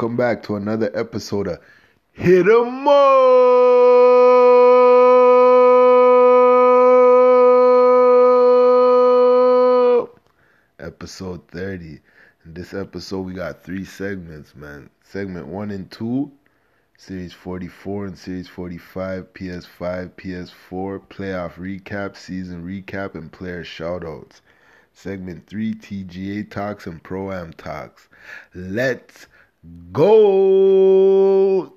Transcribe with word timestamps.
Welcome 0.00 0.16
back 0.16 0.42
to 0.44 0.56
another 0.56 0.90
episode 0.94 1.46
of 1.46 1.58
Hit 2.12 2.46
'em 2.46 2.88
Up! 2.88 2.98
Episode 10.78 11.46
30. 11.48 12.00
In 12.46 12.54
this 12.54 12.72
episode, 12.72 13.26
we 13.26 13.34
got 13.34 13.62
three 13.62 13.84
segments, 13.84 14.56
man. 14.56 14.88
Segment 15.04 15.48
1 15.48 15.70
and 15.70 15.90
2, 15.90 16.32
Series 16.96 17.34
44 17.34 18.06
and 18.06 18.16
Series 18.16 18.48
45, 18.48 19.34
PS5, 19.34 20.12
PS4, 20.16 20.98
playoff 21.10 21.56
recap, 21.56 22.16
season 22.16 22.64
recap, 22.64 23.14
and 23.16 23.30
player 23.30 23.62
shoutouts. 23.62 24.40
Segment 24.94 25.46
3, 25.46 25.74
TGA 25.74 26.50
talks 26.50 26.86
and 26.86 27.02
Pro 27.02 27.30
Am 27.32 27.52
talks. 27.52 28.08
Let's 28.54 29.26
go! 29.92 31.74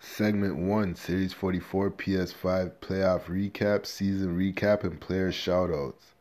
Segment 0.00 0.56
1, 0.56 0.94
Series 0.94 1.32
44, 1.32 1.90
PS5, 1.92 2.72
playoff 2.80 3.24
recap, 3.24 3.86
season 3.86 4.36
recap, 4.36 4.84
and 4.84 5.00
player 5.00 5.32
shoutouts. 5.32 6.12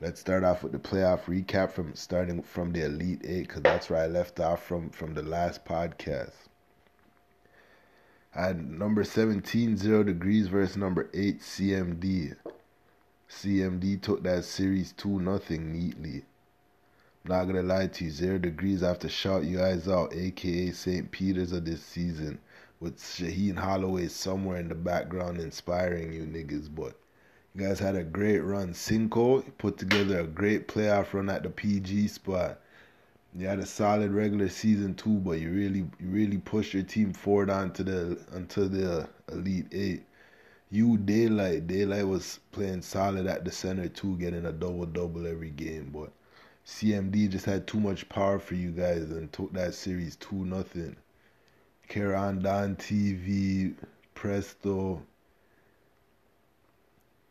Let's 0.00 0.18
start 0.18 0.44
off 0.44 0.62
with 0.62 0.72
the 0.72 0.78
playoff 0.78 1.24
recap 1.24 1.70
from 1.72 1.94
starting 1.94 2.42
from 2.42 2.72
the 2.72 2.86
Elite 2.86 3.20
Eight 3.22 3.46
because 3.48 3.62
that's 3.62 3.90
where 3.90 4.02
I 4.02 4.06
left 4.06 4.40
off 4.40 4.64
from 4.64 4.90
from 4.90 5.14
the 5.14 5.22
last 5.22 5.64
podcast. 5.64 6.32
Had 8.30 8.70
number 8.70 9.04
17, 9.04 9.76
Zero 9.76 10.02
Degrees 10.02 10.48
versus 10.48 10.76
number 10.76 11.10
8, 11.12 11.40
CMD. 11.40 12.34
CMD 13.28 14.00
took 14.00 14.22
that 14.22 14.44
series 14.44 14.92
2 14.92 15.20
nothing 15.20 15.72
neatly. 15.72 16.24
Not 17.24 17.44
gonna 17.44 17.62
lie 17.62 17.86
to 17.86 18.04
you, 18.06 18.10
Zero 18.10 18.38
Degrees, 18.38 18.82
I 18.82 18.88
have 18.88 18.98
to 19.00 19.08
shout 19.10 19.44
you 19.44 19.58
guys 19.58 19.86
out, 19.88 20.14
aka 20.14 20.70
St. 20.70 21.10
Peter's 21.10 21.52
of 21.52 21.66
this 21.66 21.82
season, 21.82 22.38
with 22.80 22.96
Shaheen 22.96 23.58
Holloway 23.58 24.08
somewhere 24.08 24.58
in 24.58 24.68
the 24.68 24.74
background 24.74 25.38
inspiring 25.38 26.14
you 26.14 26.22
niggas, 26.22 26.74
but 26.74 26.96
you 27.54 27.66
guys 27.66 27.78
had 27.78 27.94
a 27.94 28.02
great 28.02 28.38
run. 28.40 28.72
Cinco 28.72 29.42
put 29.58 29.76
together 29.76 30.20
a 30.20 30.26
great 30.26 30.66
playoff 30.66 31.12
run 31.12 31.28
at 31.28 31.42
the 31.42 31.50
PG 31.50 32.08
spot. 32.08 32.58
You 33.36 33.46
had 33.46 33.58
a 33.58 33.66
solid 33.66 34.12
regular 34.12 34.48
season 34.48 34.94
too, 34.94 35.18
but 35.18 35.40
you 35.40 35.50
really 35.50 35.80
you 36.00 36.08
really 36.08 36.38
pushed 36.38 36.72
your 36.72 36.84
team 36.84 37.12
forward 37.12 37.50
onto 37.50 37.84
the 37.84 38.18
onto 38.34 38.66
the 38.66 39.06
Elite 39.30 39.68
Eight. 39.72 40.06
You 40.70 40.96
Daylight, 40.96 41.66
Daylight 41.66 42.08
was 42.08 42.40
playing 42.50 42.80
solid 42.80 43.26
at 43.26 43.44
the 43.44 43.52
center 43.52 43.88
too, 43.88 44.16
getting 44.16 44.46
a 44.46 44.52
double 44.52 44.86
double 44.86 45.26
every 45.26 45.50
game, 45.50 45.90
but 45.92 46.12
CMD 46.70 47.28
just 47.28 47.46
had 47.46 47.66
too 47.66 47.80
much 47.80 48.08
power 48.08 48.38
for 48.38 48.54
you 48.54 48.70
guys 48.70 49.10
and 49.10 49.32
took 49.32 49.52
that 49.52 49.74
series 49.74 50.16
two 50.16 50.44
nothing. 50.44 50.96
Karan 51.88 52.42
Don 52.42 52.76
TV, 52.76 53.74
Presto, 54.14 55.02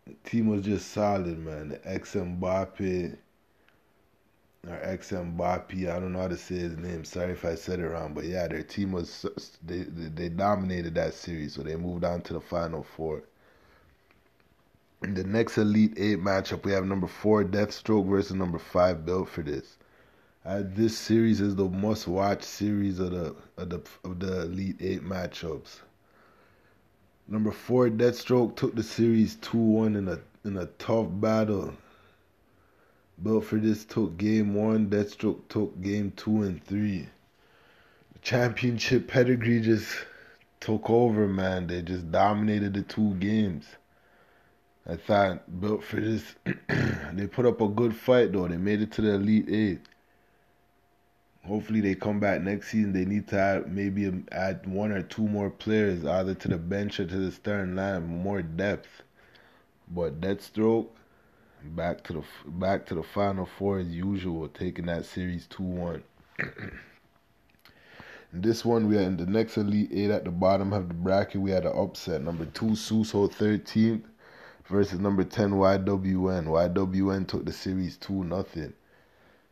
The 0.06 0.14
team 0.30 0.48
was 0.48 0.66
just 0.66 0.92
solid, 0.92 1.40
man. 1.40 1.70
The 1.70 1.88
ex 1.88 2.16
Mbappe, 2.16 3.18
or 4.68 4.80
ex 4.84 5.12
Mbappe, 5.12 5.90
I 5.90 6.00
don't 6.00 6.14
know 6.14 6.20
how 6.20 6.28
to 6.28 6.38
say 6.38 6.56
his 6.56 6.78
name. 6.78 7.06
Sorry 7.06 7.32
if 7.32 7.46
I 7.46 7.56
said 7.56 7.80
it 7.80 7.88
wrong, 7.88 8.14
but 8.14 8.26
yeah, 8.26 8.48
their 8.48 8.64
team 8.64 8.92
was 8.92 9.26
they 9.64 9.84
they 9.84 10.30
dominated 10.30 10.96
that 10.96 11.14
series, 11.14 11.54
so 11.54 11.64
they 11.64 11.76
moved 11.78 12.04
on 12.04 12.22
to 12.24 12.34
the 12.34 12.42
final 12.42 12.84
four. 12.84 13.24
The 15.02 15.24
next 15.24 15.58
Elite 15.58 15.94
Eight 15.96 16.20
matchup, 16.20 16.66
we 16.66 16.74
have 16.74 16.86
number 16.86 17.08
four 17.08 17.46
Deathstroke 17.46 18.10
versus 18.10 18.36
number 18.36 18.60
five 18.60 19.06
Built 19.06 19.30
for 19.30 19.42
this. 19.42 19.78
Uh, 20.44 20.64
this 20.66 20.98
series 20.98 21.40
is 21.40 21.56
the 21.56 21.70
must-watch 21.70 22.44
series 22.44 23.00
of 23.00 23.12
the 23.12 23.36
of 23.56 23.70
the 23.70 23.82
of 24.04 24.20
the 24.20 24.42
Elite 24.42 24.76
Eight 24.82 25.02
matchups. 25.02 25.80
Number 27.30 27.52
four, 27.52 27.88
Deathstroke 27.88 28.58
took 28.58 28.76
the 28.76 28.84
series 28.84 29.38
2-1 29.38 29.98
in 29.98 30.08
a 30.10 30.20
in 30.44 30.58
a 30.58 30.66
tough 30.66 31.08
battle. 31.10 31.74
Built 33.24 33.46
for 33.46 33.56
this 33.56 33.86
took 33.86 34.18
game 34.18 34.54
one, 34.54 34.90
Deathstroke 34.90 35.48
took 35.48 35.82
game 35.82 36.12
two 36.18 36.42
and 36.42 36.62
three. 36.66 37.08
The 38.12 38.20
championship 38.20 39.08
pedigree 39.08 39.62
just 39.62 39.96
took 40.60 40.90
over, 40.90 41.26
man. 41.26 41.68
They 41.68 41.84
just 41.84 42.12
dominated 42.12 42.74
the 42.74 42.82
two 42.82 43.16
games. 43.16 43.66
I 44.88 44.96
thought 44.96 45.60
built 45.62 45.84
for 45.84 46.00
this 46.00 46.36
they 47.14 47.28
put 47.28 47.46
up 47.46 47.62
a 47.62 47.68
good 47.68 47.96
fight 47.96 48.32
though. 48.32 48.48
They 48.48 48.58
made 48.58 48.82
it 48.82 48.92
to 48.94 49.02
the 49.02 49.14
Elite 49.16 49.50
Eight. 49.50 49.82
Hopefully 51.46 51.82
they 51.82 51.96
come 51.96 52.20
back 52.20 52.42
next 52.42 52.70
season. 52.70 52.94
They 52.94 53.06
need 53.06 53.28
to 53.30 53.40
add 53.40 53.74
maybe 53.74 54.12
add 54.32 54.66
one 54.68 54.92
or 54.92 55.04
two 55.04 55.28
more 55.28 55.50
players, 55.50 56.06
either 56.06 56.34
to 56.36 56.48
the 56.48 56.58
bench 56.58 57.00
or 57.00 57.06
to 57.06 57.18
the 57.18 57.32
starting 57.32 57.76
line, 57.76 58.06
more 58.06 58.42
depth. 58.42 59.04
But 59.92 60.22
Deathstroke, 60.22 60.88
back 61.64 62.04
to 62.06 62.14
the 62.14 62.24
back 62.48 62.86
to 62.88 62.96
the 62.96 63.04
final 63.04 63.46
four 63.46 63.80
as 63.80 63.88
usual, 63.88 64.48
taking 64.48 64.88
that 64.88 65.06
series 65.06 65.48
two 65.48 65.64
one. 65.64 66.04
this 68.34 68.64
one, 68.66 68.88
we 68.88 68.98
are 68.98 69.02
in 69.02 69.18
the 69.18 69.26
next 69.26 69.58
elite 69.58 69.90
eight 69.92 70.12
at 70.12 70.24
the 70.24 70.32
bottom 70.32 70.74
of 70.74 70.88
the 70.88 70.94
bracket. 70.94 71.42
We 71.42 71.52
had 71.52 71.66
an 71.66 71.78
upset. 71.78 72.24
Number 72.24 72.46
two, 72.46 72.76
Suso 72.76 73.28
thirteenth 73.28 74.09
versus 74.70 75.00
number 75.00 75.24
ten 75.24 75.52
YWN. 75.52 76.46
YWN 76.46 77.28
took 77.28 77.46
the 77.46 77.52
series 77.54 77.98
two 77.98 78.24
nothing. 78.24 78.74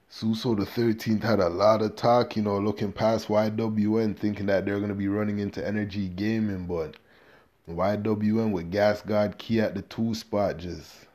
Suso 0.09 0.55
the 0.55 0.63
13th 0.65 1.23
had 1.23 1.39
a 1.41 1.49
lot 1.49 1.81
of 1.81 1.97
talk, 1.97 2.37
you 2.37 2.41
know, 2.41 2.59
looking 2.59 2.93
past 2.93 3.27
YWN, 3.27 4.15
thinking 4.17 4.45
that 4.45 4.65
they're 4.65 4.77
going 4.77 4.87
to 4.87 4.95
be 4.95 5.09
running 5.09 5.39
into 5.39 5.65
energy 5.65 6.07
gaming, 6.07 6.65
but 6.65 6.95
YWN 7.69 8.51
with 8.51 8.71
Gas 8.71 9.01
God 9.01 9.37
Key 9.37 9.59
at 9.59 9.75
the 9.75 9.81
two 9.81 10.13
spot 10.13 10.57
just 10.57 11.07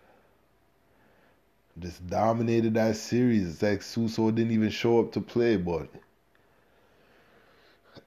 just 1.79 2.07
dominated 2.07 2.75
that 2.75 2.97
series. 2.97 3.49
It's 3.49 3.63
like 3.63 3.83
Suso 3.83 4.31
didn't 4.31 4.53
even 4.53 4.69
show 4.69 5.01
up 5.01 5.13
to 5.13 5.23
play, 5.23 5.57
but 5.57 5.89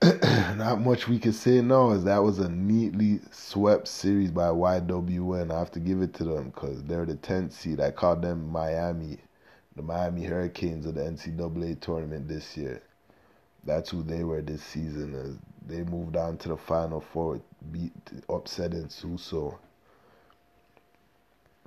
not 0.57 0.81
much 0.81 1.07
we 1.07 1.19
can 1.19 1.33
say 1.33 1.61
now 1.61 1.91
is 1.91 2.03
that 2.03 2.23
was 2.23 2.39
a 2.39 2.50
neatly 2.50 3.19
swept 3.31 3.88
series 3.88 4.31
by 4.31 4.47
YWN. 4.47 5.51
I 5.51 5.59
have 5.59 5.72
to 5.72 5.79
give 5.79 6.01
it 6.01 6.13
to 6.16 6.23
them 6.23 6.45
because 6.50 6.83
they're 6.83 7.06
the 7.06 7.16
10th 7.16 7.51
seed. 7.53 7.79
I 7.79 7.91
called 7.91 8.22
them 8.22 8.50
Miami 8.51 9.17
the 9.75 9.81
Miami 9.81 10.23
Hurricanes 10.23 10.85
of 10.85 10.95
the 10.95 11.01
NCAA 11.01 11.79
tournament 11.81 12.28
this 12.28 12.55
year. 12.55 12.81
That's 13.66 13.89
who 13.89 14.03
they 14.03 14.23
were 14.23 14.41
this 14.41 14.63
season. 14.63 15.16
As 15.16 15.38
they 15.67 15.84
moved 15.84 16.16
on 16.16 16.38
to 16.38 16.50
the 16.50 16.57
Final 16.57 17.01
Four, 17.01 17.41
beat 17.72 17.91
upsetting 18.29 18.89
Suso. 18.89 19.59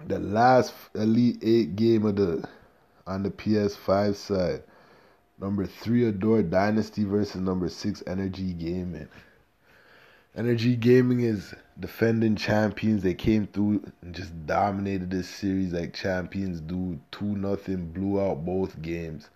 The 0.06 0.18
last 0.18 0.72
Elite 0.94 1.38
Eight 1.42 1.76
game 1.76 2.06
of 2.06 2.16
the 2.16 2.48
on 3.06 3.22
the 3.22 3.30
PS5 3.30 4.14
side, 4.14 4.62
number 5.40 5.66
three 5.66 6.06
Adore 6.06 6.42
Dynasty 6.42 7.04
versus 7.04 7.40
number 7.40 7.68
six 7.68 8.02
Energy 8.06 8.52
Gaming. 8.52 9.08
Energy 10.36 10.76
Gaming 10.76 11.20
is 11.20 11.54
defending 11.80 12.36
champions. 12.36 13.02
They 13.02 13.14
came 13.14 13.46
through 13.46 13.84
and 14.02 14.14
just 14.14 14.46
dominated 14.46 15.10
this 15.10 15.28
series 15.28 15.72
like 15.72 15.94
champions 15.94 16.60
do. 16.60 16.98
2 17.12 17.24
nothing, 17.24 17.92
blew 17.92 18.20
out 18.20 18.44
both 18.44 18.80
games. 18.82 19.30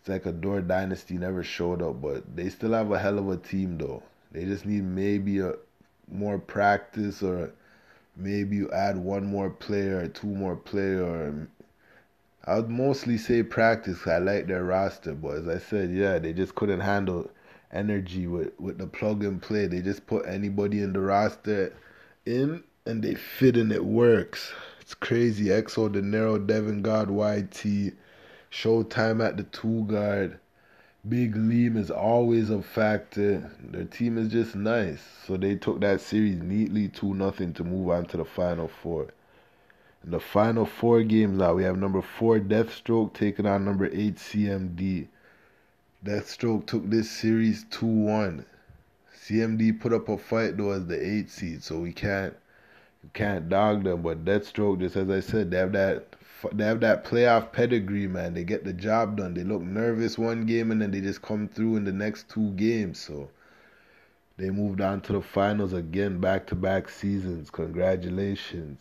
It's 0.00 0.08
like 0.08 0.26
Adore 0.26 0.60
Dynasty 0.60 1.18
never 1.18 1.42
showed 1.42 1.82
up, 1.82 2.00
but 2.00 2.36
they 2.36 2.48
still 2.48 2.72
have 2.72 2.92
a 2.92 2.98
hell 2.98 3.18
of 3.18 3.28
a 3.28 3.36
team 3.36 3.78
though. 3.78 4.02
They 4.30 4.44
just 4.44 4.66
need 4.66 4.84
maybe 4.84 5.40
a 5.40 5.54
more 6.08 6.38
practice 6.38 7.22
or 7.22 7.50
maybe 8.16 8.56
you 8.56 8.70
add 8.70 8.96
one 8.96 9.26
more 9.26 9.50
player 9.50 9.98
or 9.98 10.08
two 10.08 10.28
more 10.28 10.56
player 10.56 11.48
I 12.48 12.56
would 12.56 12.70
mostly 12.70 13.18
say 13.18 13.42
practice. 13.42 14.06
I 14.06 14.18
like 14.18 14.46
their 14.46 14.62
roster, 14.62 15.14
but 15.14 15.38
as 15.38 15.48
I 15.48 15.58
said, 15.58 15.90
yeah, 15.90 16.20
they 16.20 16.32
just 16.32 16.54
couldn't 16.54 16.80
handle 16.80 17.28
energy 17.72 18.28
with, 18.28 18.52
with 18.60 18.78
the 18.78 18.86
plug 18.86 19.24
and 19.24 19.42
play. 19.42 19.66
They 19.66 19.80
just 19.82 20.06
put 20.06 20.26
anybody 20.26 20.80
in 20.80 20.92
the 20.92 21.00
roster 21.00 21.74
in 22.24 22.62
and 22.86 23.02
they 23.02 23.16
fit 23.16 23.56
and 23.56 23.72
it 23.72 23.84
works. 23.84 24.52
It's 24.80 24.94
crazy. 24.94 25.46
Exo, 25.46 25.90
De 25.90 26.00
Niro, 26.00 26.44
Devin 26.46 26.82
God, 26.82 27.10
YT, 27.10 27.94
Showtime 28.52 29.26
at 29.26 29.36
the 29.36 29.42
two 29.42 29.82
guard. 29.86 30.38
Big 31.08 31.34
Liam 31.34 31.76
is 31.76 31.90
always 31.90 32.50
a 32.50 32.62
factor. 32.62 33.50
Their 33.60 33.84
team 33.84 34.18
is 34.18 34.28
just 34.28 34.54
nice. 34.54 35.02
So 35.26 35.36
they 35.36 35.56
took 35.56 35.80
that 35.80 36.00
series 36.00 36.40
neatly 36.40 36.88
2 36.88 37.14
nothing 37.14 37.52
to 37.54 37.64
move 37.64 37.90
on 37.90 38.06
to 38.06 38.16
the 38.16 38.24
final 38.24 38.68
four. 38.68 39.08
The 40.08 40.20
final 40.20 40.66
four 40.66 41.02
games 41.02 41.38
now, 41.38 41.54
we 41.54 41.64
have 41.64 41.76
number 41.76 42.00
four 42.00 42.38
Deathstroke 42.38 43.12
taking 43.12 43.44
on 43.44 43.64
number 43.64 43.86
eight 43.86 44.14
CMD. 44.14 45.08
Deathstroke 46.04 46.66
took 46.66 46.88
this 46.88 47.10
series 47.10 47.64
2 47.70 47.84
1. 47.84 48.46
CMD 49.12 49.80
put 49.80 49.92
up 49.92 50.08
a 50.08 50.16
fight 50.16 50.56
though 50.56 50.70
as 50.70 50.86
the 50.86 51.04
8 51.04 51.28
seed, 51.28 51.64
so 51.64 51.80
we 51.80 51.92
can't 51.92 52.36
can't 53.14 53.48
dog 53.48 53.82
them, 53.82 54.02
but 54.02 54.24
Deathstroke, 54.24 54.78
just 54.78 54.94
as 54.94 55.10
I 55.10 55.18
said, 55.18 55.50
they 55.50 55.56
have 55.56 55.72
that 55.72 56.14
they 56.52 56.64
have 56.64 56.78
that 56.82 57.04
playoff 57.04 57.50
pedigree, 57.50 58.06
man. 58.06 58.34
They 58.34 58.44
get 58.44 58.62
the 58.62 58.72
job 58.72 59.16
done. 59.16 59.34
They 59.34 59.42
look 59.42 59.62
nervous 59.62 60.16
one 60.16 60.46
game 60.46 60.70
and 60.70 60.80
then 60.80 60.92
they 60.92 61.00
just 61.00 61.22
come 61.22 61.48
through 61.48 61.74
in 61.74 61.84
the 61.84 61.92
next 61.92 62.28
two 62.28 62.52
games. 62.52 63.00
So 63.00 63.28
they 64.36 64.50
moved 64.50 64.80
on 64.80 65.00
to 65.00 65.14
the 65.14 65.20
finals 65.20 65.72
again, 65.72 66.20
back 66.20 66.46
to 66.46 66.54
back 66.54 66.88
seasons. 66.88 67.50
Congratulations. 67.50 68.78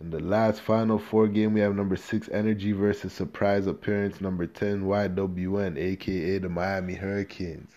In 0.00 0.08
the 0.08 0.20
last 0.20 0.62
final 0.62 0.98
four 0.98 1.28
game, 1.28 1.52
we 1.52 1.60
have 1.60 1.76
number 1.76 1.94
six 1.94 2.26
Energy 2.30 2.72
versus 2.72 3.12
surprise 3.12 3.66
appearance 3.66 4.18
number 4.18 4.46
ten 4.46 4.84
YWN, 4.84 5.76
aka 5.76 6.38
the 6.38 6.48
Miami 6.48 6.94
Hurricanes. 6.94 7.72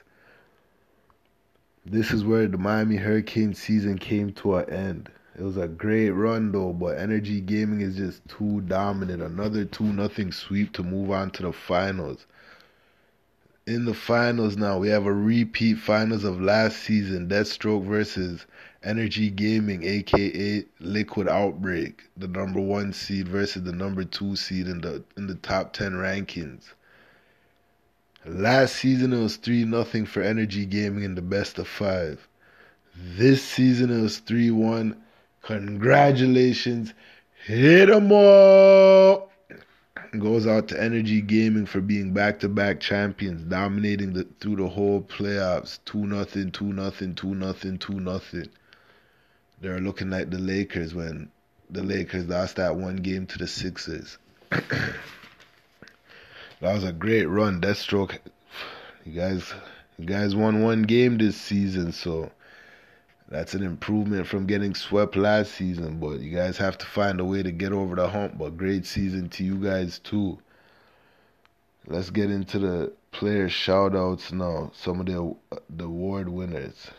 This 1.86 2.12
is 2.12 2.24
where 2.24 2.48
the 2.48 2.58
Miami 2.58 2.96
Hurricane 2.96 3.54
season 3.54 3.98
came 3.98 4.32
to 4.36 4.56
an 4.56 4.70
end. 4.70 5.10
It 5.38 5.44
was 5.44 5.58
a 5.58 5.68
great 5.68 6.12
run 6.12 6.54
though, 6.54 6.72
but 6.72 6.98
Energy 6.98 7.42
Gaming 7.42 7.82
is 7.82 7.98
just 7.98 8.26
too 8.30 8.62
dominant. 8.62 9.22
Another 9.22 9.66
2 9.66 9.84
nothing 9.84 10.32
sweep 10.32 10.72
to 10.74 10.84
move 10.84 11.12
on 11.12 11.30
to 11.32 11.42
the 11.42 11.52
finals. 11.52 12.26
In 13.66 13.86
the 13.86 13.94
finals 13.94 14.58
now, 14.58 14.78
we 14.78 14.90
have 14.90 15.06
a 15.06 15.14
repeat 15.14 15.76
finals 15.78 16.26
of 16.26 16.42
last 16.42 16.80
season, 16.80 17.30
Deathstroke 17.30 17.86
versus 17.86 18.46
Energy 18.84 19.30
Gaming, 19.30 19.84
aka 19.84 20.66
Liquid 20.82 21.30
Outbreak, 21.30 22.04
the 22.18 22.28
number 22.28 22.60
one 22.60 22.92
seed 22.92 23.30
versus 23.30 23.64
the 23.64 23.72
number 23.72 24.04
two 24.04 24.36
seed 24.36 24.68
in 24.68 24.82
the 24.82 25.02
in 25.16 25.28
the 25.28 25.36
top 25.36 25.72
ten 25.72 25.94
rankings. 25.94 26.74
Last 28.26 28.76
season 28.76 29.14
it 29.14 29.22
was 29.22 29.38
three 29.38 29.64
nothing 29.64 30.06
for 30.06 30.22
Energy 30.22 30.66
Gaming 30.66 31.04
in 31.04 31.16
the 31.16 31.22
best 31.22 31.58
of 31.58 31.68
five. 31.68 32.28
This 32.96 33.42
season 33.42 33.90
it 33.90 34.02
was 34.02 34.20
three 34.20 34.52
one 34.52 34.98
Congratulations. 35.42 36.94
Hit 37.46 37.90
'em 37.90 38.12
up. 38.12 39.33
Goes 40.18 40.48
out 40.48 40.70
to 40.70 40.82
Energy 40.82 41.22
Gaming 41.22 41.68
for 41.68 41.80
being 41.80 42.14
back 42.14 42.40
to 42.40 42.50
back 42.50 42.80
champions, 42.80 43.44
dominating 43.44 44.14
the, 44.14 44.24
through 44.40 44.56
the 44.56 44.68
whole 44.68 45.02
playoffs. 45.02 45.80
2 45.86 46.08
nothing, 46.08 46.52
2 46.52 46.66
nothing, 46.66 47.14
2 47.14 47.36
nothing, 47.36 47.78
2 47.78 48.00
nothing. 48.00 48.50
They're 49.62 49.80
looking 49.80 50.10
like 50.10 50.32
the 50.32 50.40
Lakers 50.40 50.96
when 50.96 51.32
the 51.70 51.84
Lakers 51.84 52.28
lost 52.28 52.56
that 52.56 52.76
one 52.76 52.98
game 52.98 53.28
to 53.28 53.38
the 53.38 53.48
Sixers. 53.48 54.18
that 54.50 54.96
was 56.62 56.84
a 56.84 56.92
great 56.92 57.26
run. 57.26 57.62
Deathstroke, 57.62 58.18
you 59.06 59.14
guys, 59.14 59.54
you 59.98 60.06
guys 60.06 60.36
won 60.36 60.64
one 60.64 60.84
game 60.84 61.20
this 61.20 61.38
season, 61.38 61.92
so 61.92 62.32
that's 63.30 63.54
an 63.54 63.64
improvement 63.64 64.28
from 64.28 64.46
getting 64.46 64.76
swept 64.76 65.16
last 65.16 65.54
season, 65.54 66.00
but 66.00 66.20
you 66.20 66.36
guys 66.36 66.58
have 66.58 66.78
to 66.80 66.86
find 66.86 67.20
a 67.20 67.26
way 67.26 67.42
to 67.42 67.52
get 67.52 67.72
over 67.72 67.96
the 67.96 68.08
hump. 68.08 68.38
But 68.38 68.58
great 68.58 68.86
season 68.86 69.30
to 69.30 69.44
you 69.44 69.56
guys 69.56 70.00
too. 70.00 70.40
Let's 71.88 72.10
get 72.10 72.30
into 72.30 72.60
the 72.60 72.94
player 73.12 73.48
shoutouts 73.48 74.32
now. 74.34 74.72
Some 74.76 75.00
of 75.00 75.06
the 75.06 75.36
the 75.70 75.86
award 75.86 76.30
winners. 76.30 76.92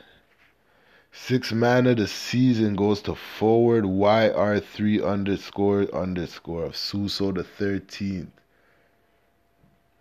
Six 1.12 1.52
man 1.52 1.86
of 1.86 1.98
the 1.98 2.08
season 2.08 2.74
goes 2.74 3.00
to 3.02 3.14
forward 3.14 3.84
YR3 3.84 5.06
underscore 5.06 5.94
underscore 5.94 6.64
of 6.64 6.76
Suso 6.76 7.32
the 7.32 7.44
13th. 7.44 8.32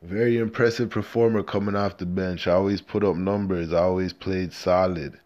Very 0.02 0.38
impressive 0.38 0.90
performer 0.90 1.44
coming 1.44 1.75
off 1.75 1.98
the 1.98 2.06
bench. 2.06 2.48
I 2.48 2.54
always 2.54 2.81
put 2.81 3.04
up 3.04 3.16
numbers. 3.16 3.72
I 3.72 3.84
always 3.84 4.14
played 4.14 4.52
solid 4.52 5.20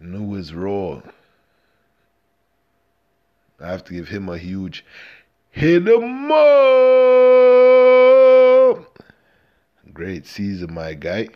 knew 0.00 0.34
his 0.34 0.54
role. 0.54 1.02
I 3.60 3.68
have 3.68 3.84
to 3.84 3.92
give 3.92 4.08
him 4.08 4.28
a 4.28 4.38
huge 4.38 4.84
hit 5.50 5.88
him 5.88 6.30
up. 6.30 6.38
Great 9.92 10.26
season, 10.26 10.74
my 10.74 10.94
guy. 10.94 11.28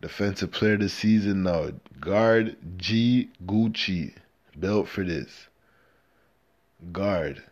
Defensive 0.00 0.52
player 0.52 0.74
of 0.74 0.80
the 0.80 0.88
season 0.88 1.42
now. 1.42 1.70
Guard 1.98 2.56
G 2.76 3.30
Gucci. 3.44 4.14
Built 4.58 4.88
for 4.88 5.02
this. 5.02 5.48
Guard. 6.92 7.42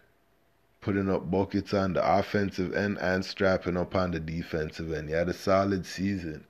Putting 0.80 1.10
up 1.10 1.30
buckets 1.30 1.74
on 1.74 1.94
the 1.94 2.18
offensive 2.18 2.74
end 2.74 2.98
and 2.98 3.24
strapping 3.24 3.76
up 3.76 3.96
on 3.96 4.12
the 4.12 4.20
defensive 4.20 4.92
end. 4.92 5.08
He 5.08 5.14
had 5.14 5.28
a 5.28 5.32
solid 5.32 5.86
season. 5.86 6.46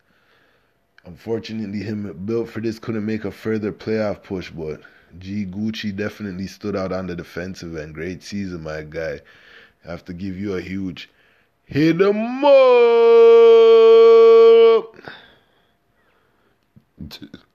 Unfortunately, 1.07 1.81
him 1.81 2.13
built 2.25 2.49
for 2.49 2.61
this 2.61 2.79
couldn't 2.79 3.05
make 3.05 3.27
a 3.27 3.31
further 3.31 3.73
playoff 3.73 4.23
push, 4.23 4.51
but 4.51 4.81
G 5.19 5.45
Gucci 5.45 5.95
definitely 5.95 6.47
stood 6.47 6.75
out 6.75 6.93
on 6.93 7.07
the 7.07 7.15
defensive 7.15 7.77
end. 7.77 7.95
Great 7.95 8.23
season, 8.23 8.63
my 8.63 8.83
guy. 8.83 9.21
I 9.85 9.91
have 9.91 10.05
to 10.07 10.15
give 10.15 10.39
you 10.39 10.55
a 10.55 10.63
huge 10.63 11.11
hit 11.65 12.01
him 12.01 12.45
up. 12.45 12.55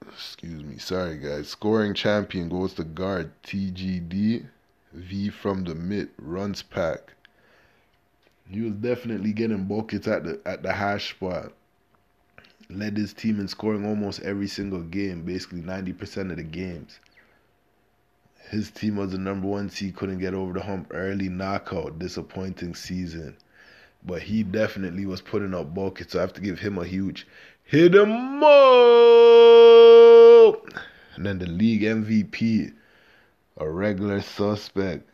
Excuse 0.07 0.63
me, 0.63 0.77
sorry 0.77 1.17
guys. 1.17 1.47
Scoring 1.47 1.95
champion 1.95 2.49
goes 2.49 2.75
to 2.75 2.83
guard 2.83 3.31
TGD. 3.43 4.45
V 4.93 5.29
from 5.29 5.63
the 5.63 5.75
mid 5.75 6.09
runs 6.17 6.61
pack. 6.61 7.13
He 8.49 8.61
was 8.61 8.73
definitely 8.73 9.33
getting 9.33 9.65
buckets 9.65 10.07
at 10.07 10.23
the 10.23 10.39
at 10.45 10.63
the 10.63 10.73
hash 10.73 11.11
spot 11.11 11.53
led 12.71 12.95
his 12.95 13.13
team 13.13 13.39
in 13.39 13.47
scoring 13.47 13.83
almost 13.83 14.21
every 14.21 14.47
single 14.47 14.81
game, 14.81 15.23
basically 15.23 15.61
90% 15.61 16.29
of 16.29 16.37
the 16.37 16.43
games. 16.43 16.99
His 18.49 18.69
team 18.69 18.95
was 18.95 19.11
the 19.11 19.17
number 19.17 19.47
one 19.47 19.69
seed, 19.69 19.95
couldn't 19.95 20.19
get 20.19 20.35
over 20.35 20.53
the 20.53 20.61
hump 20.61 20.91
early 20.91 21.29
knockout, 21.29 21.97
disappointing 21.97 22.75
season. 22.75 23.35
But 24.05 24.21
he 24.21 24.43
definitely 24.43 25.07
was 25.07 25.19
putting 25.21 25.55
up 25.55 25.73
buckets, 25.73 26.13
so 26.13 26.19
I 26.19 26.21
have 26.21 26.33
to 26.33 26.41
give 26.41 26.59
him 26.59 26.77
a 26.77 26.85
huge 26.85 27.25
hit 27.63 27.95
him 27.95 28.43
up. 28.43 28.49
And 31.15 31.25
then 31.25 31.39
the 31.39 31.47
league 31.47 31.81
MVP, 31.81 32.73
a 33.57 33.69
regular 33.69 34.21
suspect, 34.21 35.09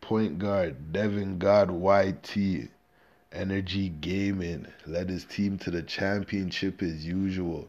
point 0.00 0.38
guard, 0.38 0.92
Devin 0.92 1.38
God 1.38 1.70
YT. 1.70 2.70
Energy 3.32 3.90
Gaming 3.90 4.66
led 4.86 5.10
his 5.10 5.24
team 5.24 5.58
to 5.58 5.70
the 5.70 5.82
championship 5.82 6.82
as 6.82 7.04
usual. 7.04 7.68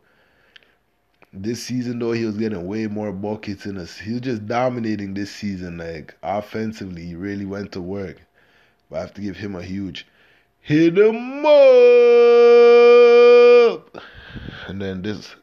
This 1.33 1.61
season, 1.61 1.99
though, 1.99 2.13
he 2.13 2.25
was 2.25 2.37
getting 2.37 2.65
way 2.65 2.87
more 2.87 3.11
buckets 3.11 3.65
in 3.65 3.77
us. 3.77 3.97
He 3.97 4.13
was 4.13 4.21
just 4.21 4.47
dominating 4.47 5.13
this 5.13 5.31
season. 5.31 5.77
Like 5.77 6.15
offensively, 6.23 7.05
he 7.05 7.15
really 7.15 7.45
went 7.45 7.73
to 7.73 7.81
work. 7.81 8.21
But 8.89 8.97
I 8.97 8.99
have 9.01 9.13
to 9.15 9.21
give 9.21 9.37
him 9.37 9.55
a 9.55 9.61
huge 9.61 10.07
hit 10.61 10.97
him 10.97 11.45
up. 11.45 11.51
And 14.67 14.81
then 14.81 15.01
this, 15.01 15.35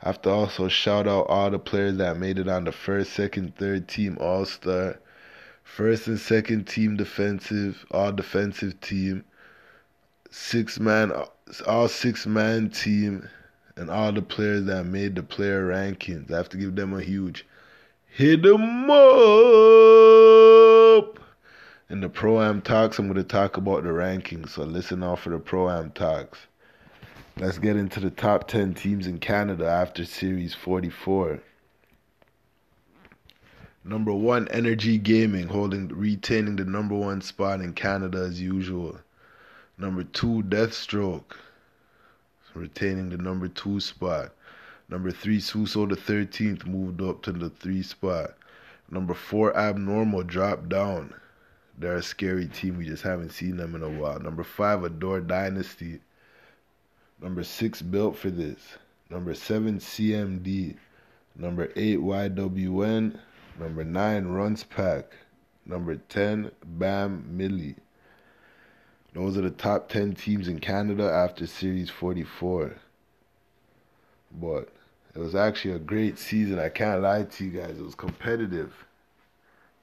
I 0.00 0.06
have 0.08 0.22
to 0.22 0.30
also 0.30 0.68
shout 0.68 1.08
out 1.08 1.26
all 1.28 1.50
the 1.50 1.58
players 1.58 1.96
that 1.96 2.16
made 2.16 2.38
it 2.38 2.48
on 2.48 2.64
the 2.64 2.72
first, 2.72 3.12
second, 3.12 3.56
third 3.56 3.88
team 3.88 4.16
All 4.20 4.44
Star, 4.44 5.00
first 5.64 6.06
and 6.06 6.20
second 6.20 6.66
team 6.66 6.96
defensive, 6.96 7.84
all 7.90 8.12
defensive 8.12 8.80
team 8.80 9.24
six 10.32 10.80
man, 10.80 11.12
all 11.66 11.88
six 11.88 12.26
man 12.26 12.70
team, 12.70 13.28
and 13.76 13.90
all 13.90 14.10
the 14.12 14.22
players 14.22 14.64
that 14.64 14.84
made 14.84 15.14
the 15.14 15.22
player 15.22 15.68
rankings. 15.68 16.32
I 16.32 16.38
have 16.38 16.48
to 16.50 16.56
give 16.56 16.74
them 16.74 16.94
a 16.94 17.02
huge 17.02 17.46
hit 18.08 18.42
them 18.42 18.90
up. 18.90 18.98
In 21.88 22.00
the 22.00 22.08
Pro 22.08 22.42
Am 22.42 22.62
Talks, 22.62 22.98
I'm 22.98 23.06
going 23.06 23.16
to 23.16 23.24
talk 23.24 23.58
about 23.58 23.84
the 23.84 23.90
rankings, 23.90 24.48
so 24.50 24.62
listen 24.62 25.02
out 25.02 25.18
for 25.20 25.30
the 25.30 25.38
Pro 25.38 25.70
Am 25.70 25.90
Talks. 25.90 26.38
Let's 27.36 27.58
get 27.58 27.76
into 27.76 28.00
the 28.00 28.10
top 28.10 28.48
10 28.48 28.74
teams 28.74 29.06
in 29.06 29.18
Canada 29.18 29.66
after 29.66 30.04
Series 30.04 30.54
44. 30.54 31.40
Number 33.84 34.12
one, 34.12 34.48
Energy 34.48 34.96
Gaming, 34.96 35.48
holding 35.48 35.88
retaining 35.88 36.56
the 36.56 36.64
number 36.64 36.94
one 36.94 37.20
spot 37.20 37.60
in 37.60 37.74
Canada 37.74 38.18
as 38.18 38.40
usual. 38.40 38.98
Number 39.82 40.04
two, 40.04 40.44
Deathstroke, 40.44 41.34
retaining 42.54 43.08
the 43.08 43.16
number 43.16 43.48
two 43.48 43.80
spot. 43.80 44.30
Number 44.88 45.10
three, 45.10 45.40
Suso 45.40 45.86
the 45.86 45.96
13th, 45.96 46.64
moved 46.64 47.02
up 47.02 47.20
to 47.22 47.32
the 47.32 47.50
three 47.50 47.82
spot. 47.82 48.34
Number 48.92 49.12
four, 49.12 49.56
Abnormal, 49.56 50.22
dropped 50.22 50.68
down. 50.68 51.12
They're 51.76 51.96
a 51.96 52.02
scary 52.04 52.46
team. 52.46 52.78
We 52.78 52.86
just 52.86 53.02
haven't 53.02 53.30
seen 53.30 53.56
them 53.56 53.74
in 53.74 53.82
a 53.82 53.88
while. 53.88 54.20
Number 54.20 54.44
five, 54.44 54.84
Adore 54.84 55.20
Dynasty. 55.20 55.98
Number 57.20 57.42
six, 57.42 57.82
Built 57.82 58.16
for 58.16 58.30
This. 58.30 58.78
Number 59.10 59.34
seven, 59.34 59.80
CMD. 59.80 60.76
Number 61.34 61.72
eight, 61.74 61.98
YWN. 61.98 63.18
Number 63.58 63.82
nine, 63.82 64.26
Runs 64.26 64.62
Pack. 64.62 65.12
Number 65.66 65.96
10, 65.96 66.52
Bam 66.64 67.24
Millie. 67.36 67.74
Those 69.14 69.36
are 69.36 69.42
the 69.42 69.50
top 69.50 69.90
10 69.90 70.14
teams 70.14 70.48
in 70.48 70.58
Canada 70.58 71.10
after 71.12 71.46
Series 71.46 71.90
44. 71.90 72.74
But 74.40 74.68
It 75.14 75.18
was 75.18 75.34
actually 75.34 75.74
a 75.74 75.78
great 75.78 76.18
season. 76.18 76.58
I 76.58 76.70
can't 76.70 77.02
lie 77.02 77.24
to 77.24 77.44
you 77.44 77.50
guys. 77.50 77.78
It 77.78 77.84
was 77.84 77.94
competitive. 77.94 78.72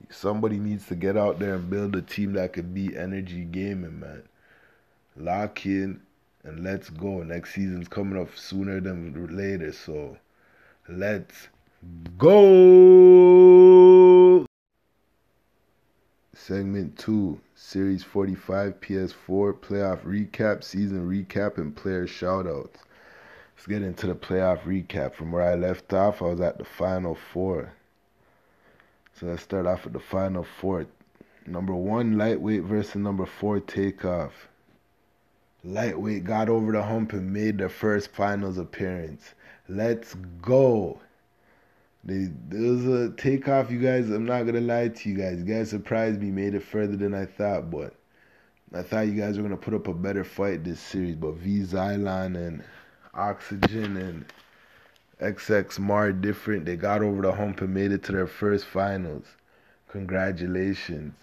Somebody 0.09 0.57
needs 0.57 0.87
to 0.87 0.95
get 0.95 1.15
out 1.15 1.37
there 1.37 1.53
and 1.55 1.69
build 1.69 1.95
a 1.95 2.01
team 2.01 2.33
that 2.33 2.53
could 2.53 2.73
beat 2.73 2.97
Energy 2.97 3.43
Gaming, 3.43 3.99
man. 3.99 4.23
Lock 5.15 5.65
in 5.67 6.01
and 6.43 6.63
let's 6.63 6.89
go. 6.89 7.21
Next 7.21 7.53
season's 7.53 7.87
coming 7.87 8.19
up 8.19 8.35
sooner 8.35 8.79
than 8.79 9.35
later, 9.35 9.71
so 9.71 10.17
let's 10.87 11.49
go. 12.17 13.88
Segment 16.49 16.97
2, 16.97 17.39
Series 17.53 18.03
45 18.03 18.81
PS4 18.81 19.53
Playoff 19.53 20.01
Recap, 20.03 20.63
Season 20.63 21.07
Recap, 21.07 21.59
and 21.59 21.75
Player 21.75 22.07
Shoutouts. 22.07 22.77
Let's 23.55 23.67
get 23.67 23.83
into 23.83 24.07
the 24.07 24.15
playoff 24.15 24.61
recap. 24.61 25.13
From 25.13 25.31
where 25.31 25.43
I 25.43 25.53
left 25.53 25.93
off, 25.93 26.23
I 26.23 26.25
was 26.25 26.41
at 26.41 26.57
the 26.57 26.65
Final 26.65 27.13
Four. 27.13 27.71
So 29.13 29.27
let's 29.27 29.43
start 29.43 29.67
off 29.67 29.83
with 29.83 29.93
the 29.93 29.99
Final 29.99 30.43
Four. 30.43 30.87
Number 31.45 31.75
one, 31.75 32.17
lightweight 32.17 32.63
versus 32.63 32.95
number 32.95 33.27
four, 33.27 33.59
takeoff. 33.59 34.47
Lightweight 35.63 36.23
got 36.23 36.49
over 36.49 36.71
the 36.71 36.81
hump 36.81 37.13
and 37.13 37.31
made 37.31 37.59
their 37.59 37.69
first 37.69 38.09
finals 38.09 38.57
appearance. 38.57 39.35
Let's 39.67 40.15
go. 40.41 40.99
They, 42.03 42.29
there 42.47 42.71
was 42.71 42.85
a 42.87 43.11
takeoff, 43.11 43.71
you 43.71 43.79
guys. 43.79 44.09
I'm 44.09 44.25
not 44.25 44.43
gonna 44.45 44.61
lie 44.61 44.87
to 44.87 45.09
you 45.09 45.17
guys. 45.17 45.37
You 45.39 45.43
guys 45.43 45.69
surprised 45.69 46.21
me, 46.21 46.31
made 46.31 46.55
it 46.55 46.63
further 46.63 46.95
than 46.95 47.13
I 47.13 47.25
thought, 47.25 47.69
but 47.69 47.93
I 48.73 48.83
thought 48.83 49.07
you 49.07 49.19
guys 49.19 49.37
were 49.37 49.43
gonna 49.43 49.57
put 49.57 49.73
up 49.73 49.87
a 49.87 49.93
better 49.93 50.23
fight 50.23 50.63
this 50.63 50.79
series. 50.79 51.15
But 51.15 51.35
V 51.35 51.61
Zylon 51.61 52.35
and 52.35 52.63
Oxygen 53.13 53.97
and 53.97 54.25
XX 55.19 55.79
Mar 55.79 56.13
different. 56.13 56.65
They 56.65 56.77
got 56.77 57.01
over 57.01 57.21
the 57.21 57.33
hump 57.33 57.61
and 57.61 57.73
made 57.73 57.91
it 57.91 58.03
to 58.03 58.13
their 58.13 58.27
first 58.27 58.65
finals. 58.65 59.25
Congratulations. 59.89 61.15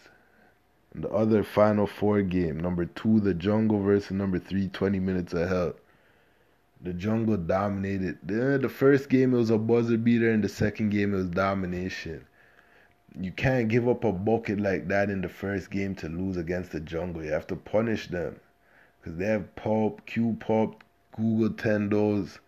And 0.92 1.04
the 1.04 1.10
other 1.10 1.42
final 1.42 1.86
four 1.86 2.20
game, 2.22 2.60
number 2.60 2.84
two, 2.84 3.20
the 3.20 3.32
Jungle 3.32 3.80
versus 3.80 4.10
number 4.10 4.38
three, 4.38 4.68
20 4.68 4.98
minutes 5.00 5.32
of. 5.32 5.76
The 6.82 6.92
Jungle 6.92 7.36
dominated. 7.36 8.18
The, 8.22 8.58
the 8.60 8.68
first 8.68 9.08
game 9.08 9.32
it 9.32 9.38
was 9.38 9.50
a 9.50 9.58
buzzer 9.58 9.96
beater, 9.96 10.30
and 10.30 10.44
the 10.44 10.48
second 10.48 10.90
game 10.90 11.14
it 11.14 11.16
was 11.16 11.28
domination. 11.28 12.26
You 13.18 13.32
can't 13.32 13.68
give 13.68 13.88
up 13.88 14.04
a 14.04 14.12
bucket 14.12 14.60
like 14.60 14.88
that 14.88 15.08
in 15.08 15.22
the 15.22 15.28
first 15.28 15.70
game 15.70 15.94
to 15.96 16.08
lose 16.08 16.36
against 16.36 16.72
the 16.72 16.80
Jungle. 16.80 17.24
You 17.24 17.32
have 17.32 17.46
to 17.46 17.56
punish 17.56 18.08
them 18.08 18.38
because 19.00 19.18
they 19.18 19.26
have 19.26 19.56
Pulp, 19.56 20.04
Q 20.04 20.36
Pulp, 20.38 20.84
Google 21.16 21.50
Tendos, 21.50 22.40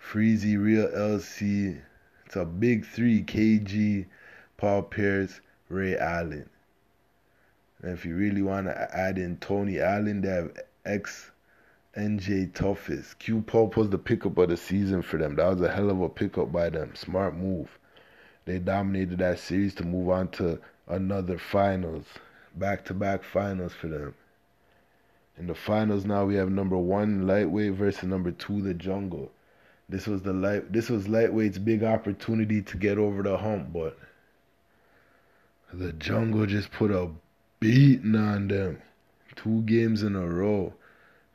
Freezy, 0.00 0.56
Real 0.56 0.88
LC. 0.88 1.80
It's 2.24 2.36
a 2.36 2.44
big 2.44 2.86
three 2.86 3.22
KG, 3.22 4.06
Paul 4.56 4.82
Pierce, 4.82 5.40
Ray 5.68 5.96
Allen. 5.98 6.48
And 7.82 7.92
if 7.92 8.06
you 8.06 8.16
really 8.16 8.40
want 8.40 8.66
to 8.66 8.96
add 8.96 9.18
in 9.18 9.36
Tony 9.36 9.78
Allen, 9.78 10.22
they 10.22 10.28
have 10.28 10.52
X 10.86 11.30
NJ 11.96 12.52
Toughest. 12.52 13.20
Q 13.20 13.42
Pulp 13.42 13.76
was 13.76 13.88
the 13.88 13.98
pickup 13.98 14.36
of 14.38 14.48
the 14.48 14.56
season 14.56 15.00
for 15.00 15.16
them. 15.16 15.36
That 15.36 15.46
was 15.46 15.60
a 15.60 15.72
hell 15.72 15.90
of 15.90 16.00
a 16.00 16.08
pickup 16.08 16.50
by 16.50 16.68
them. 16.68 16.94
Smart 16.96 17.36
move. 17.36 17.78
They 18.46 18.58
dominated 18.58 19.18
that 19.18 19.38
series 19.38 19.74
to 19.76 19.84
move 19.84 20.08
on 20.10 20.28
to 20.32 20.58
another 20.88 21.38
finals. 21.38 22.04
Back 22.56 22.84
to 22.86 22.94
back 22.94 23.22
finals 23.22 23.72
for 23.72 23.86
them. 23.86 24.14
In 25.38 25.46
the 25.46 25.54
finals 25.54 26.04
now 26.04 26.24
we 26.24 26.34
have 26.34 26.50
number 26.50 26.76
one 26.76 27.28
lightweight 27.28 27.74
versus 27.74 28.04
number 28.04 28.32
two 28.32 28.60
the 28.60 28.74
jungle. 28.74 29.30
This 29.88 30.06
was 30.06 30.22
the 30.22 30.32
light 30.32 30.72
this 30.72 30.90
was 30.90 31.06
lightweight's 31.08 31.58
big 31.58 31.84
opportunity 31.84 32.60
to 32.62 32.76
get 32.76 32.98
over 32.98 33.22
the 33.22 33.36
hump, 33.36 33.72
but 33.72 33.96
the 35.72 35.92
jungle 35.92 36.46
just 36.46 36.72
put 36.72 36.90
a 36.90 37.08
beating 37.60 38.16
on 38.16 38.48
them. 38.48 38.82
Two 39.36 39.62
games 39.62 40.02
in 40.02 40.16
a 40.16 40.26
row. 40.26 40.72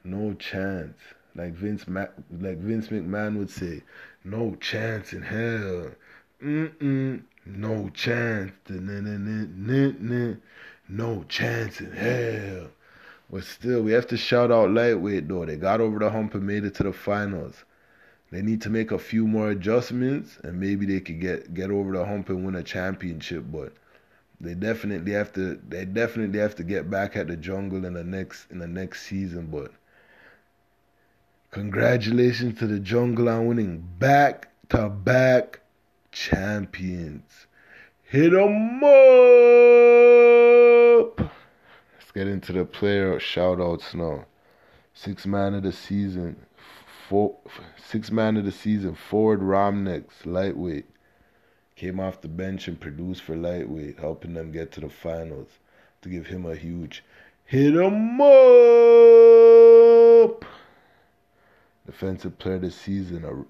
No 0.04 0.34
chance. 0.34 0.98
Like 1.36 1.54
Vince 1.54 1.88
Mac 1.88 2.12
like 2.32 2.58
Vince 2.58 2.88
McMahon 2.88 3.38
would 3.38 3.50
say, 3.50 3.84
no 4.24 4.56
chance 4.56 5.14
in 5.14 5.22
hell. 5.22 5.92
Mm-mm. 6.42 7.22
No 7.46 7.90
chance. 7.90 8.52
No 10.90 11.24
chance 11.28 11.82
in 11.82 11.92
hell. 11.92 12.70
But 13.32 13.44
still, 13.44 13.84
we 13.84 13.92
have 13.92 14.08
to 14.08 14.18
shout 14.18 14.52
out 14.52 14.72
lightweight 14.72 15.28
though. 15.28 15.46
They 15.46 15.56
got 15.56 15.82
over 15.82 16.00
the 16.00 16.10
hump 16.10 16.34
and 16.34 16.48
made 16.48 16.64
it 16.64 16.76
to 16.76 16.84
the 16.84 16.94
finals. 16.94 17.64
They 18.32 18.42
need 18.42 18.62
to 18.62 18.70
make 18.70 18.92
a 18.92 19.00
few 19.00 19.28
more 19.28 19.50
adjustments, 19.50 20.40
and 20.44 20.60
maybe 20.60 20.86
they 20.86 21.00
could 21.00 21.20
get 21.20 21.54
get 21.54 21.72
over 21.72 21.92
the 21.92 22.06
hump 22.06 22.30
and 22.30 22.46
win 22.46 22.56
a 22.56 22.64
championship. 22.64 23.46
But 23.52 23.74
they 24.42 24.54
definitely 24.56 25.12
have 25.14 25.34
to. 25.34 25.60
They 25.68 25.86
definitely 25.86 26.40
have 26.40 26.56
to 26.56 26.64
get 26.64 26.90
back 26.90 27.16
at 27.18 27.28
the 27.28 27.38
jungle 27.38 27.86
in 27.86 27.94
the 27.94 28.04
next 28.04 28.50
in 28.52 28.60
the 28.60 28.68
next 28.68 29.04
season. 29.04 29.48
But 29.48 29.72
congratulations 31.52 32.60
to 32.60 32.68
the 32.68 32.80
jungle 32.80 33.28
on 33.28 33.48
winning 33.48 33.84
back 33.98 34.50
to 34.70 34.90
back 34.90 35.62
champions. 36.12 37.48
Hit 38.04 38.34
'em 38.34 38.84
up. 38.84 38.90
Let's 41.20 42.12
get 42.14 42.28
into 42.28 42.54
the 42.54 42.66
player 42.66 43.20
shout 43.20 43.60
outs 43.60 43.94
now. 43.94 44.26
Six 44.94 45.26
man 45.26 45.54
of 45.54 45.64
the 45.64 45.72
season. 45.72 46.46
Four, 47.08 47.38
six 47.78 48.12
man 48.12 48.38
of 48.38 48.46
the 48.46 48.52
season. 48.52 48.94
Ford 48.96 49.42
Romnex, 49.42 50.26
lightweight. 50.26 50.86
Came 51.76 52.00
off 52.00 52.22
the 52.22 52.28
bench 52.28 52.68
and 52.68 52.80
produced 52.80 53.24
for 53.24 53.36
lightweight, 53.36 54.00
helping 54.00 54.34
them 54.34 54.52
get 54.52 54.72
to 54.74 54.82
the 54.82 54.90
finals. 54.90 55.60
To 56.02 56.10
give 56.10 56.28
him 56.28 56.46
a 56.46 56.56
huge 56.56 57.04
hit 57.46 57.74
him 57.74 58.22
up. 58.22 59.49
Defensive 61.90 62.38
player 62.38 62.56
of 62.56 62.62
the 62.62 62.70
season, 62.70 63.48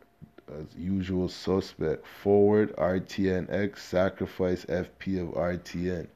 as 0.58 0.66
usual 0.78 1.28
suspect. 1.28 2.08
Forward 2.08 2.74
RTNX, 2.78 3.80
sacrifice 3.80 4.64
FP 4.64 5.22
of 5.22 5.34
RTN. 5.36 6.08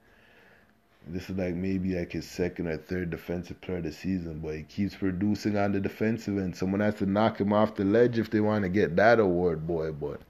This 1.08 1.30
is 1.30 1.38
like 1.38 1.54
maybe 1.54 2.00
like 2.00 2.14
his 2.14 2.26
second 2.26 2.68
or 2.68 2.78
third 2.78 3.10
defensive 3.10 3.60
player 3.60 3.80
of 3.80 3.84
the 3.84 3.92
season, 3.92 4.40
but 4.40 4.56
he 4.56 4.64
keeps 4.64 4.96
producing 4.96 5.58
on 5.58 5.74
the 5.74 5.82
defensive 5.82 6.38
end. 6.38 6.56
Someone 6.56 6.80
has 6.80 6.96
to 6.96 7.06
knock 7.06 7.42
him 7.42 7.52
off 7.52 7.76
the 7.76 7.84
ledge 7.84 8.18
if 8.18 8.32
they 8.32 8.40
want 8.40 8.64
to 8.64 8.70
get 8.70 8.96
that 8.96 9.20
award, 9.20 9.68
boy. 9.68 9.92
But 9.92 10.22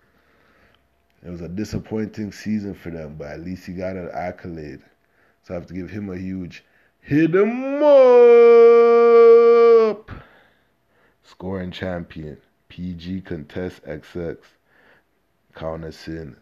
it 1.24 1.30
was 1.30 1.42
a 1.42 1.48
disappointing 1.48 2.32
season 2.32 2.74
for 2.74 2.90
them, 2.90 3.18
but 3.20 3.28
at 3.28 3.42
least 3.42 3.68
he 3.68 3.74
got 3.74 3.98
an 3.98 4.10
accolade. 4.12 4.82
So 5.44 5.54
I 5.54 5.58
have 5.58 5.68
to 5.68 5.76
give 5.76 5.92
him 5.92 6.10
a 6.10 6.18
huge 6.18 6.64
hit 7.02 7.36
him 7.36 7.84
up. 7.84 8.93
Scoring 11.34 11.72
champion, 11.72 12.38
PG 12.70 13.22
Contest 13.22 13.84
XX. 13.86 14.38
Count 15.56 15.84
us 15.84 16.08
in. 16.08 16.36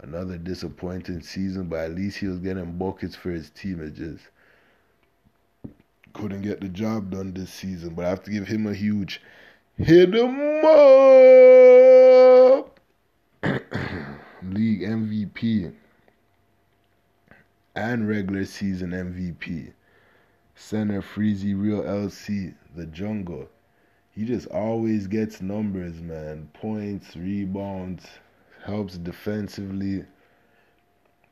Another 0.00 0.38
disappointing 0.38 1.20
season, 1.20 1.66
but 1.66 1.80
at 1.80 1.96
least 1.96 2.18
he 2.18 2.28
was 2.28 2.38
getting 2.38 2.78
buckets 2.78 3.16
for 3.16 3.32
his 3.32 3.50
team. 3.50 3.82
It 3.82 3.94
just 3.94 4.22
couldn't 6.12 6.42
get 6.42 6.60
the 6.60 6.68
job 6.68 7.10
done 7.10 7.34
this 7.34 7.52
season. 7.52 7.94
But 7.94 8.04
I 8.04 8.10
have 8.10 8.22
to 8.22 8.30
give 8.30 8.46
him 8.46 8.68
a 8.68 8.72
huge 8.72 9.20
hit 9.76 10.14
him 10.14 10.38
up. 10.64 12.78
League 14.44 14.82
MVP 14.82 15.72
and 17.74 18.08
regular 18.08 18.44
season 18.44 18.92
MVP. 18.92 19.72
Center 20.54 21.02
Freezy 21.02 21.60
Real 21.60 21.82
LC, 21.82 22.54
the 22.76 22.86
jungle. 22.86 23.48
He 24.18 24.24
just 24.24 24.48
always 24.48 25.06
gets 25.06 25.40
numbers, 25.40 26.00
man. 26.00 26.50
Points, 26.52 27.16
rebounds, 27.16 28.04
helps 28.64 28.98
defensively. 28.98 30.06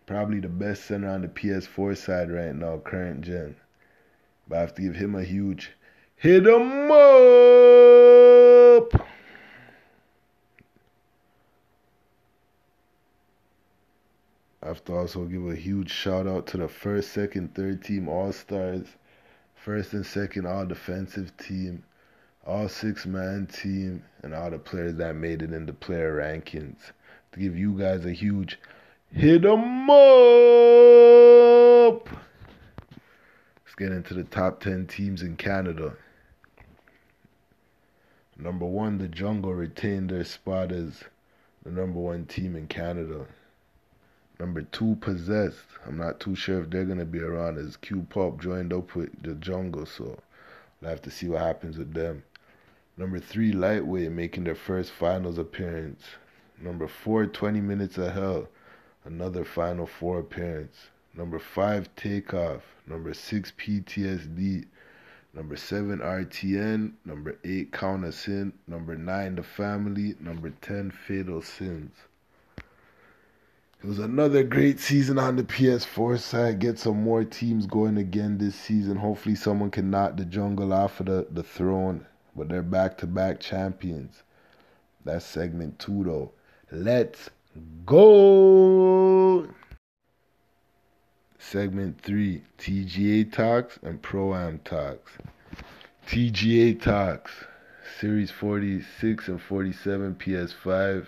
Probably 0.06 0.38
the 0.38 0.48
best 0.48 0.84
center 0.84 1.08
on 1.08 1.22
the 1.22 1.26
PS4 1.26 1.96
side 1.96 2.30
right 2.30 2.54
now, 2.54 2.78
current 2.78 3.22
gen. 3.22 3.56
But 4.46 4.58
I 4.58 4.60
have 4.60 4.74
to 4.76 4.82
give 4.82 4.94
him 4.94 5.16
a 5.16 5.24
huge 5.24 5.72
hit 6.14 6.46
him 6.46 6.92
up. 6.92 6.94
I 14.62 14.68
have 14.68 14.84
to 14.84 14.94
also 14.94 15.24
give 15.24 15.44
a 15.48 15.56
huge 15.56 15.90
shout 15.90 16.28
out 16.28 16.46
to 16.48 16.56
the 16.56 16.68
first, 16.68 17.10
second, 17.10 17.52
third 17.56 17.82
team 17.82 18.08
All 18.08 18.30
Stars, 18.30 18.86
first 19.56 19.92
and 19.92 20.06
second 20.06 20.46
All 20.46 20.64
Defensive 20.64 21.36
team, 21.36 21.82
all 22.46 22.68
six 22.68 23.04
man 23.06 23.46
team, 23.46 24.04
and 24.22 24.32
all 24.32 24.50
the 24.50 24.58
players 24.58 24.94
that 24.96 25.16
made 25.16 25.42
it 25.42 25.52
in 25.52 25.66
the 25.66 25.72
player 25.72 26.16
rankings 26.16 26.92
to 27.32 27.40
give 27.40 27.58
you 27.58 27.76
guys 27.76 28.04
a 28.04 28.12
huge 28.12 28.58
hit 29.12 29.42
hit 29.42 29.44
'em 29.44 29.90
up. 29.90 29.96
Let's 33.64 33.74
get 33.76 33.92
into 33.92 34.14
the 34.14 34.24
top 34.24 34.60
10 34.60 34.86
teams 34.86 35.22
in 35.22 35.36
Canada. 35.36 35.96
Number 38.38 38.66
one, 38.66 38.98
the 38.98 39.08
Jungle 39.08 39.54
retained 39.54 40.10
their 40.10 40.24
spot 40.24 40.70
as 40.70 41.04
the 41.64 41.70
number 41.70 41.98
one 41.98 42.26
team 42.26 42.54
in 42.54 42.68
Canada. 42.68 43.26
Number 44.38 44.62
two, 44.62 44.96
Possessed. 44.96 45.64
I'm 45.86 45.96
not 45.96 46.20
too 46.20 46.36
sure 46.36 46.62
if 46.62 46.70
they're 46.70 46.84
gonna 46.84 47.06
be 47.06 47.20
around 47.20 47.58
as 47.58 47.76
Q 47.78 48.06
Pop 48.10 48.40
joined 48.40 48.72
up 48.72 48.94
with 48.94 49.22
the 49.22 49.34
Jungle, 49.34 49.86
so 49.86 50.18
we'll 50.80 50.90
have 50.90 51.02
to 51.02 51.10
see 51.10 51.28
what 51.28 51.40
happens 51.40 51.78
with 51.78 51.94
them. 51.94 52.22
Number 52.98 53.18
three, 53.18 53.52
Lightweight 53.52 54.10
making 54.10 54.44
their 54.44 54.54
first 54.54 54.90
finals 54.90 55.36
appearance. 55.36 56.02
Number 56.58 56.88
four, 56.88 57.26
20 57.26 57.60
Minutes 57.60 57.98
of 57.98 58.14
Hell, 58.14 58.48
another 59.04 59.44
Final 59.44 59.86
Four 59.86 60.20
appearance. 60.20 60.88
Number 61.14 61.38
five, 61.38 61.94
Takeoff. 61.94 62.62
Number 62.86 63.12
six, 63.12 63.52
PTSD. 63.58 64.64
Number 65.34 65.56
seven, 65.56 65.98
RTN. 65.98 66.92
Number 67.04 67.36
eight, 67.44 67.70
Count 67.70 68.06
a 68.06 68.12
Sin. 68.12 68.54
Number 68.66 68.96
nine, 68.96 69.34
The 69.34 69.42
Family. 69.42 70.14
Number 70.18 70.48
10, 70.62 70.90
Fatal 70.90 71.42
Sins. 71.42 71.92
It 73.82 73.86
was 73.86 73.98
another 73.98 74.42
great 74.42 74.80
season 74.80 75.18
on 75.18 75.36
the 75.36 75.44
PS4 75.44 76.18
side. 76.18 76.60
Get 76.60 76.78
some 76.78 77.02
more 77.02 77.24
teams 77.24 77.66
going 77.66 77.98
again 77.98 78.38
this 78.38 78.54
season. 78.54 78.96
Hopefully, 78.96 79.34
someone 79.34 79.70
can 79.70 79.90
knock 79.90 80.16
the 80.16 80.24
jungle 80.24 80.72
off 80.72 81.00
of 81.00 81.06
the, 81.06 81.26
the 81.30 81.42
throne. 81.42 82.06
But 82.36 82.48
they're 82.48 82.62
back 82.62 82.98
to 82.98 83.06
back 83.06 83.40
champions. 83.40 84.22
That's 85.04 85.24
segment 85.24 85.78
two, 85.78 86.04
though. 86.04 86.32
Let's 86.70 87.30
go! 87.86 89.48
Segment 91.38 92.00
three 92.00 92.42
TGA 92.58 93.32
Talks 93.32 93.78
and 93.82 94.02
Pro 94.02 94.34
Am 94.34 94.58
Talks. 94.60 95.12
TGA 96.06 96.80
Talks, 96.80 97.32
Series 97.98 98.30
46 98.30 99.28
and 99.28 99.40
47 99.40 100.16
PS5 100.16 101.06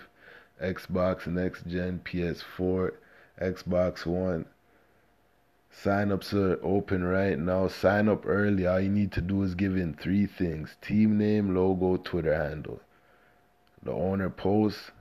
Xbox 0.61 1.25
Next 1.27 1.65
Gen, 1.67 2.01
PS4, 2.03 2.91
Xbox 3.41 4.05
One. 4.05 4.45
Sign-ups 5.83 6.33
are 6.33 6.59
open 6.61 7.05
right 7.05 7.39
now. 7.39 7.69
Sign 7.69 8.09
up 8.09 8.25
early. 8.25 8.67
All 8.67 8.81
you 8.81 8.89
need 8.89 9.13
to 9.13 9.21
do 9.21 9.43
is 9.43 9.55
give 9.55 9.77
in 9.77 9.93
three 9.93 10.25
things: 10.25 10.75
team 10.81 11.17
name, 11.17 11.55
logo, 11.55 11.95
Twitter 11.95 12.35
handle. 12.35 12.81
The 13.83 13.93
owner 13.93 14.29
posts, 14.29 14.91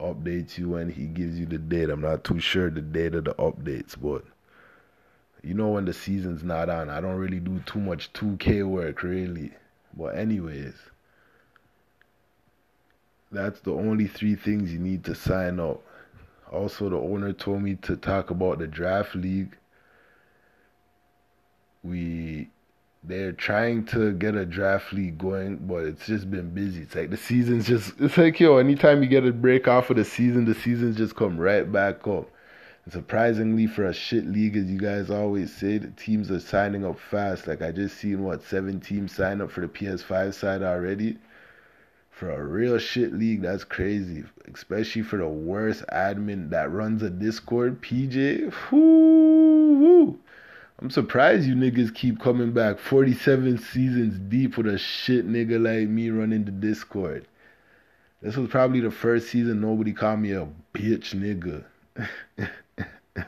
updates 0.00 0.58
you 0.58 0.70
when 0.70 0.90
he 0.90 1.06
gives 1.06 1.38
you 1.38 1.46
the 1.46 1.58
date. 1.58 1.88
I'm 1.88 2.00
not 2.00 2.24
too 2.24 2.40
sure 2.40 2.68
the 2.68 2.80
date 2.80 3.14
of 3.14 3.24
the 3.24 3.34
updates, 3.34 3.94
but 4.00 4.24
you 5.42 5.54
know 5.54 5.68
when 5.68 5.84
the 5.84 5.92
season's 5.92 6.42
not 6.42 6.68
on. 6.68 6.90
I 6.90 7.00
don't 7.00 7.16
really 7.16 7.38
do 7.38 7.60
too 7.60 7.78
much 7.78 8.12
2K 8.12 8.66
work 8.66 9.04
really. 9.04 9.52
But 9.96 10.16
anyways, 10.16 10.74
that's 13.30 13.60
the 13.60 13.72
only 13.72 14.08
three 14.08 14.34
things 14.34 14.72
you 14.72 14.80
need 14.80 15.04
to 15.04 15.14
sign 15.14 15.60
up. 15.60 15.80
Also, 16.50 16.88
the 16.88 16.96
owner 16.96 17.32
told 17.32 17.62
me 17.62 17.76
to 17.76 17.94
talk 17.94 18.30
about 18.30 18.58
the 18.58 18.66
draft 18.66 19.14
league. 19.14 19.56
We 21.82 22.48
they're 23.02 23.32
trying 23.32 23.86
to 23.86 24.12
get 24.12 24.34
a 24.34 24.44
draft 24.44 24.92
league 24.92 25.18
going, 25.18 25.56
but 25.66 25.84
it's 25.84 26.06
just 26.06 26.30
been 26.30 26.50
busy. 26.50 26.82
It's 26.82 26.94
like 26.94 27.10
the 27.10 27.16
season's 27.16 27.66
just 27.66 27.92
it's 27.98 28.16
like 28.18 28.38
yo, 28.40 28.58
anytime 28.58 29.02
you 29.02 29.08
get 29.08 29.26
a 29.26 29.32
break 29.32 29.68
off 29.68 29.90
of 29.90 29.96
the 29.96 30.04
season, 30.04 30.44
the 30.44 30.54
seasons 30.54 30.96
just 30.96 31.16
come 31.16 31.38
right 31.38 31.70
back 31.70 32.06
up. 32.06 32.30
And 32.84 32.92
surprisingly 32.92 33.66
for 33.66 33.86
a 33.86 33.94
shit 33.94 34.26
league 34.26 34.56
as 34.56 34.70
you 34.70 34.78
guys 34.78 35.10
always 35.10 35.54
say, 35.54 35.78
the 35.78 35.90
teams 35.90 36.30
are 36.30 36.40
signing 36.40 36.84
up 36.84 36.98
fast. 36.98 37.46
Like 37.46 37.62
I 37.62 37.72
just 37.72 37.96
seen 37.96 38.22
what 38.24 38.42
seven 38.44 38.80
teams 38.80 39.14
sign 39.14 39.40
up 39.40 39.50
for 39.50 39.60
the 39.60 39.68
PS5 39.68 40.34
side 40.34 40.62
already 40.62 41.18
for 42.20 42.30
a 42.30 42.44
real 42.44 42.76
shit 42.76 43.14
league, 43.14 43.40
that's 43.40 43.64
crazy. 43.64 44.24
Especially 44.52 45.00
for 45.00 45.16
the 45.16 45.26
worst 45.26 45.82
admin 45.90 46.50
that 46.50 46.70
runs 46.70 47.02
a 47.02 47.08
Discord, 47.08 47.80
PJ. 47.80 48.52
Whoo, 48.70 50.18
I'm 50.82 50.88
surprised 50.88 51.46
you 51.46 51.54
niggas 51.54 51.94
keep 51.94 52.20
coming 52.20 52.52
back 52.52 52.78
47 52.78 53.58
seasons 53.58 54.18
deep 54.30 54.56
with 54.56 54.66
a 54.66 54.78
shit 54.78 55.28
nigga 55.28 55.62
like 55.62 55.90
me 55.90 56.08
running 56.08 56.46
the 56.46 56.50
Discord. 56.50 57.28
This 58.22 58.34
was 58.34 58.48
probably 58.48 58.80
the 58.80 58.90
first 58.90 59.28
season 59.28 59.60
nobody 59.60 59.92
called 59.92 60.20
me 60.20 60.32
a 60.32 60.48
bitch 60.72 61.14
nigga. 61.14 61.66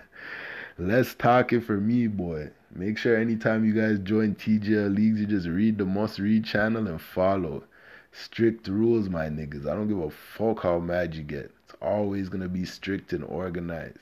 Less 0.79 1.15
talking 1.15 1.61
for 1.61 1.77
me, 1.77 2.07
boy. 2.07 2.49
Make 2.75 2.97
sure 2.97 3.19
anytime 3.19 3.67
you 3.67 3.75
guys 3.75 3.99
join 3.99 4.35
TGL 4.35 4.97
leagues, 4.97 5.21
you 5.21 5.27
just 5.27 5.47
read 5.47 5.77
the 5.77 5.85
must 5.85 6.19
read 6.19 6.47
channel 6.47 6.89
and 6.89 7.03
follow. 7.03 7.65
Strict 8.13 8.67
rules, 8.67 9.11
my 9.11 9.27
niggas. 9.27 9.67
I 9.67 9.75
don't 9.75 9.89
give 9.89 9.99
a 9.99 10.09
fuck 10.09 10.63
how 10.63 10.79
mad 10.79 11.15
you 11.15 11.23
get. 11.23 11.51
It's 11.67 11.77
always 11.83 12.31
gonna 12.31 12.49
be 12.49 12.65
strict 12.65 13.13
and 13.13 13.25
organized. 13.25 13.99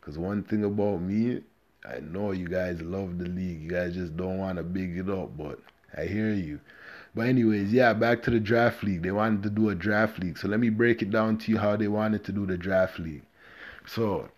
Cause 0.00 0.16
one 0.16 0.44
thing 0.44 0.64
about 0.64 1.02
me, 1.02 1.42
I 1.88 2.00
know 2.00 2.32
you 2.32 2.48
guys 2.48 2.82
love 2.82 3.18
the 3.18 3.28
league. 3.28 3.62
You 3.62 3.70
guys 3.70 3.94
just 3.94 4.16
don't 4.16 4.38
want 4.38 4.58
to 4.58 4.62
big 4.62 4.98
it 4.98 5.08
up, 5.08 5.36
but 5.36 5.58
I 5.96 6.04
hear 6.04 6.30
you. 6.32 6.60
But 7.14 7.28
anyways, 7.28 7.72
yeah, 7.72 7.94
back 7.94 8.22
to 8.24 8.30
the 8.30 8.40
draft 8.40 8.82
league. 8.82 9.02
They 9.02 9.10
wanted 9.10 9.42
to 9.44 9.50
do 9.50 9.70
a 9.70 9.74
draft 9.74 10.18
league. 10.18 10.38
So 10.38 10.48
let 10.48 10.60
me 10.60 10.68
break 10.68 11.00
it 11.00 11.10
down 11.10 11.38
to 11.38 11.50
you 11.50 11.58
how 11.58 11.76
they 11.76 11.88
wanted 11.88 12.24
to 12.24 12.32
do 12.32 12.46
the 12.46 12.58
draft 12.58 12.98
league. 12.98 13.22
So 13.86 14.28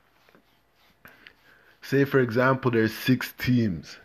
say 1.83 2.05
for 2.05 2.21
example 2.21 2.71
there's 2.71 2.95
six 2.95 3.33
teams. 3.39 3.97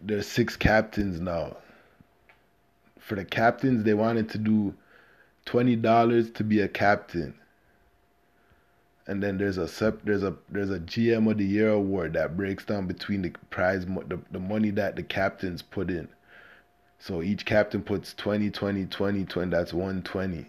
There's 0.00 0.26
six 0.26 0.56
captains 0.56 1.18
now 1.18 1.56
for 3.04 3.16
the 3.16 3.24
captains, 3.24 3.84
they 3.84 3.92
wanted 3.92 4.30
to 4.30 4.38
do 4.38 4.74
twenty 5.44 5.76
dollars 5.76 6.30
to 6.32 6.44
be 6.44 6.60
a 6.60 6.68
captain. 6.68 7.34
And 9.06 9.22
then 9.22 9.36
there's 9.36 9.58
a 9.58 9.68
there's 10.04 10.22
a 10.22 10.34
there's 10.48 10.70
a 10.70 10.80
GM 10.80 11.30
of 11.30 11.38
the 11.38 11.44
year 11.44 11.70
award 11.70 12.14
that 12.14 12.36
breaks 12.36 12.64
down 12.64 12.86
between 12.86 13.22
the 13.22 13.30
prize 13.50 13.84
the, 13.84 14.18
the 14.30 14.40
money 14.40 14.70
that 14.70 14.96
the 14.96 15.02
captains 15.02 15.62
put 15.62 15.90
in. 15.90 16.08
So 16.98 17.20
each 17.20 17.44
captain 17.44 17.82
puts 17.82 18.14
20, 18.14 18.50
20, 18.50 18.86
20, 18.86 19.24
20. 19.26 19.50
That's 19.50 19.74
120. 19.74 20.46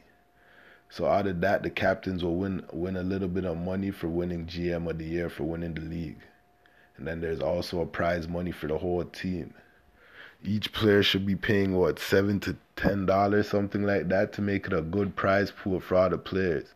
So 0.89 1.05
out 1.05 1.27
of 1.27 1.41
that, 1.41 1.63
the 1.63 1.69
captains 1.69 2.23
will 2.23 2.37
win 2.37 2.65
win 2.71 2.95
a 2.95 3.03
little 3.03 3.27
bit 3.27 3.45
of 3.45 3.57
money 3.57 3.91
for 3.91 4.07
winning 4.07 4.45
GM 4.45 4.89
of 4.89 4.97
the 4.97 5.05
year 5.05 5.29
for 5.29 5.43
winning 5.43 5.73
the 5.73 5.81
league. 5.81 6.21
And 6.97 7.05
then 7.05 7.19
there's 7.19 7.41
also 7.41 7.81
a 7.81 7.85
prize 7.85 8.27
money 8.27 8.51
for 8.51 8.67
the 8.67 8.77
whole 8.77 9.03
team 9.03 9.53
each 10.47 10.71
player 10.73 11.01
should 11.01 11.25
be 11.25 11.35
paying 11.35 11.75
what 11.75 11.99
seven 11.99 12.39
to 12.41 12.55
ten 12.75 13.05
dollars, 13.05 13.49
something 13.49 13.83
like 13.83 14.09
that, 14.09 14.33
to 14.33 14.41
make 14.41 14.67
it 14.67 14.73
a 14.73 14.81
good 14.81 15.15
prize 15.15 15.51
pool 15.51 15.79
for 15.79 15.95
all 15.95 16.09
the 16.09 16.17
players. 16.17 16.73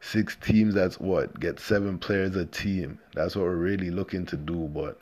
Six 0.00 0.36
teams, 0.36 0.74
that's 0.74 1.00
what 1.00 1.38
get 1.40 1.58
seven 1.58 1.98
players 1.98 2.36
a 2.36 2.46
team. 2.46 2.98
That's 3.14 3.34
what 3.34 3.44
we're 3.44 3.56
really 3.56 3.90
looking 3.90 4.26
to 4.26 4.36
do, 4.36 4.68
but 4.72 5.00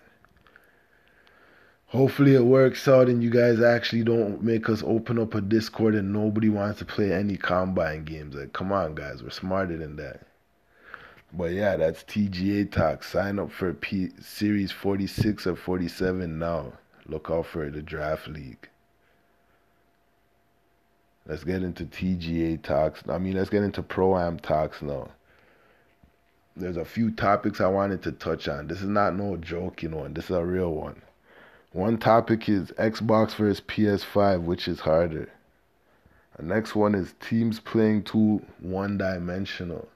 hopefully 1.87 2.35
it 2.35 2.45
works 2.45 2.89
out 2.89 3.09
and 3.09 3.23
you 3.23 3.31
guys 3.31 3.61
actually 3.61 4.03
don't 4.03 4.43
make 4.43 4.69
us 4.69 4.83
open 4.85 5.19
up 5.19 5.35
a 5.35 5.41
Discord 5.41 5.95
and 5.95 6.13
nobody 6.13 6.49
wants 6.49 6.79
to 6.81 6.85
play 6.85 7.13
any 7.13 7.37
combine 7.37 8.05
games. 8.05 8.35
Like, 8.35 8.53
come 8.53 8.73
on, 8.73 8.95
guys, 8.95 9.23
we're 9.23 9.31
smarter 9.31 9.77
than 9.77 9.97
that. 9.97 10.27
But 11.33 11.53
yeah, 11.53 11.77
that's 11.77 12.05
TGA 12.05 12.71
talk. 12.71 13.03
Sign 13.03 13.39
up 13.39 13.51
for 13.51 13.75
P- 13.75 14.13
Series 14.21 14.71
46 14.71 15.49
or 15.49 15.57
47 15.57 16.39
now. 16.39 16.73
Look 17.07 17.29
out 17.31 17.47
for 17.47 17.71
the 17.71 17.83
draft 17.83 18.29
league. 18.29 18.69
Let's 21.27 21.45
get 21.45 21.63
into 21.63 21.85
TGA 21.87 22.63
talks. 22.63 23.03
I 23.09 23.19
mean, 23.19 23.35
let's 23.35 23.49
get 23.49 23.63
into 23.63 23.83
Pro 23.83 24.17
Am 24.19 24.39
talks 24.39 24.83
now. 24.83 25.09
There's 26.57 26.77
a 26.77 26.85
few 26.85 27.11
topics 27.11 27.61
I 27.61 27.67
wanted 27.67 28.03
to 28.03 28.13
touch 28.13 28.47
on. 28.47 28.69
This 28.69 28.83
is 28.83 28.89
not 28.89 29.17
no 29.17 29.37
joking 29.37 29.93
one. 29.93 30.15
This 30.15 30.27
is 30.27 30.37
a 30.37 30.45
real 30.45 30.73
one. 30.73 31.01
One 31.73 31.99
topic 31.99 32.49
is 32.49 32.71
Xbox 32.73 33.35
versus 33.35 33.61
PS5, 33.63 34.45
which 34.45 34.69
is 34.69 34.81
harder. 34.81 35.29
The 36.37 36.45
next 36.45 36.77
one 36.77 36.95
is 36.95 37.15
teams 37.21 37.59
playing 37.59 38.05
too 38.05 38.45
one 38.61 38.99
dimensional. 38.99 39.89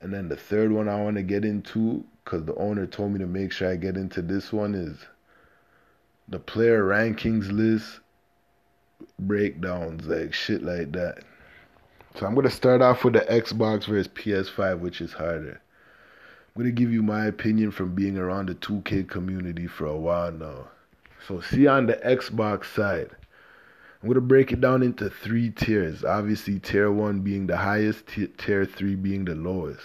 And 0.00 0.14
then 0.14 0.28
the 0.28 0.36
third 0.36 0.72
one 0.72 0.88
I 0.88 1.02
want 1.02 1.16
to 1.16 1.22
get 1.22 1.44
into, 1.44 2.04
because 2.24 2.44
the 2.44 2.54
owner 2.54 2.86
told 2.86 3.12
me 3.12 3.18
to 3.18 3.26
make 3.26 3.52
sure 3.52 3.70
I 3.70 3.76
get 3.76 3.96
into 3.96 4.22
this 4.22 4.52
one, 4.52 4.74
is 4.74 4.96
the 6.28 6.38
player 6.38 6.82
rankings 6.84 7.50
list 7.52 8.00
breakdowns, 9.18 10.06
like 10.06 10.32
shit 10.32 10.62
like 10.62 10.92
that. 10.92 11.24
So 12.16 12.26
I'm 12.26 12.34
gonna 12.34 12.50
start 12.50 12.82
off 12.82 13.04
with 13.04 13.14
the 13.14 13.20
Xbox 13.20 13.86
versus 13.86 14.08
PS5, 14.08 14.80
which 14.80 15.00
is 15.00 15.12
harder. 15.12 15.60
I'm 16.54 16.62
gonna 16.62 16.72
give 16.72 16.92
you 16.92 17.02
my 17.02 17.26
opinion 17.26 17.70
from 17.70 17.94
being 17.94 18.18
around 18.18 18.48
the 18.48 18.54
2K 18.56 19.08
community 19.08 19.66
for 19.66 19.86
a 19.86 19.96
while 19.96 20.32
now. 20.32 20.68
So 21.26 21.40
see 21.40 21.66
on 21.66 21.86
the 21.86 21.94
Xbox 21.96 22.64
side, 22.66 23.10
I'm 24.02 24.08
gonna 24.08 24.20
break 24.20 24.50
it 24.50 24.60
down 24.60 24.82
into 24.82 25.10
three 25.10 25.50
tiers. 25.50 26.04
Obviously, 26.04 26.58
tier 26.58 26.90
one 26.90 27.20
being 27.20 27.46
the 27.46 27.56
highest, 27.56 28.06
tier 28.06 28.64
three 28.64 28.96
being 28.96 29.24
the 29.24 29.34
lowest. 29.34 29.84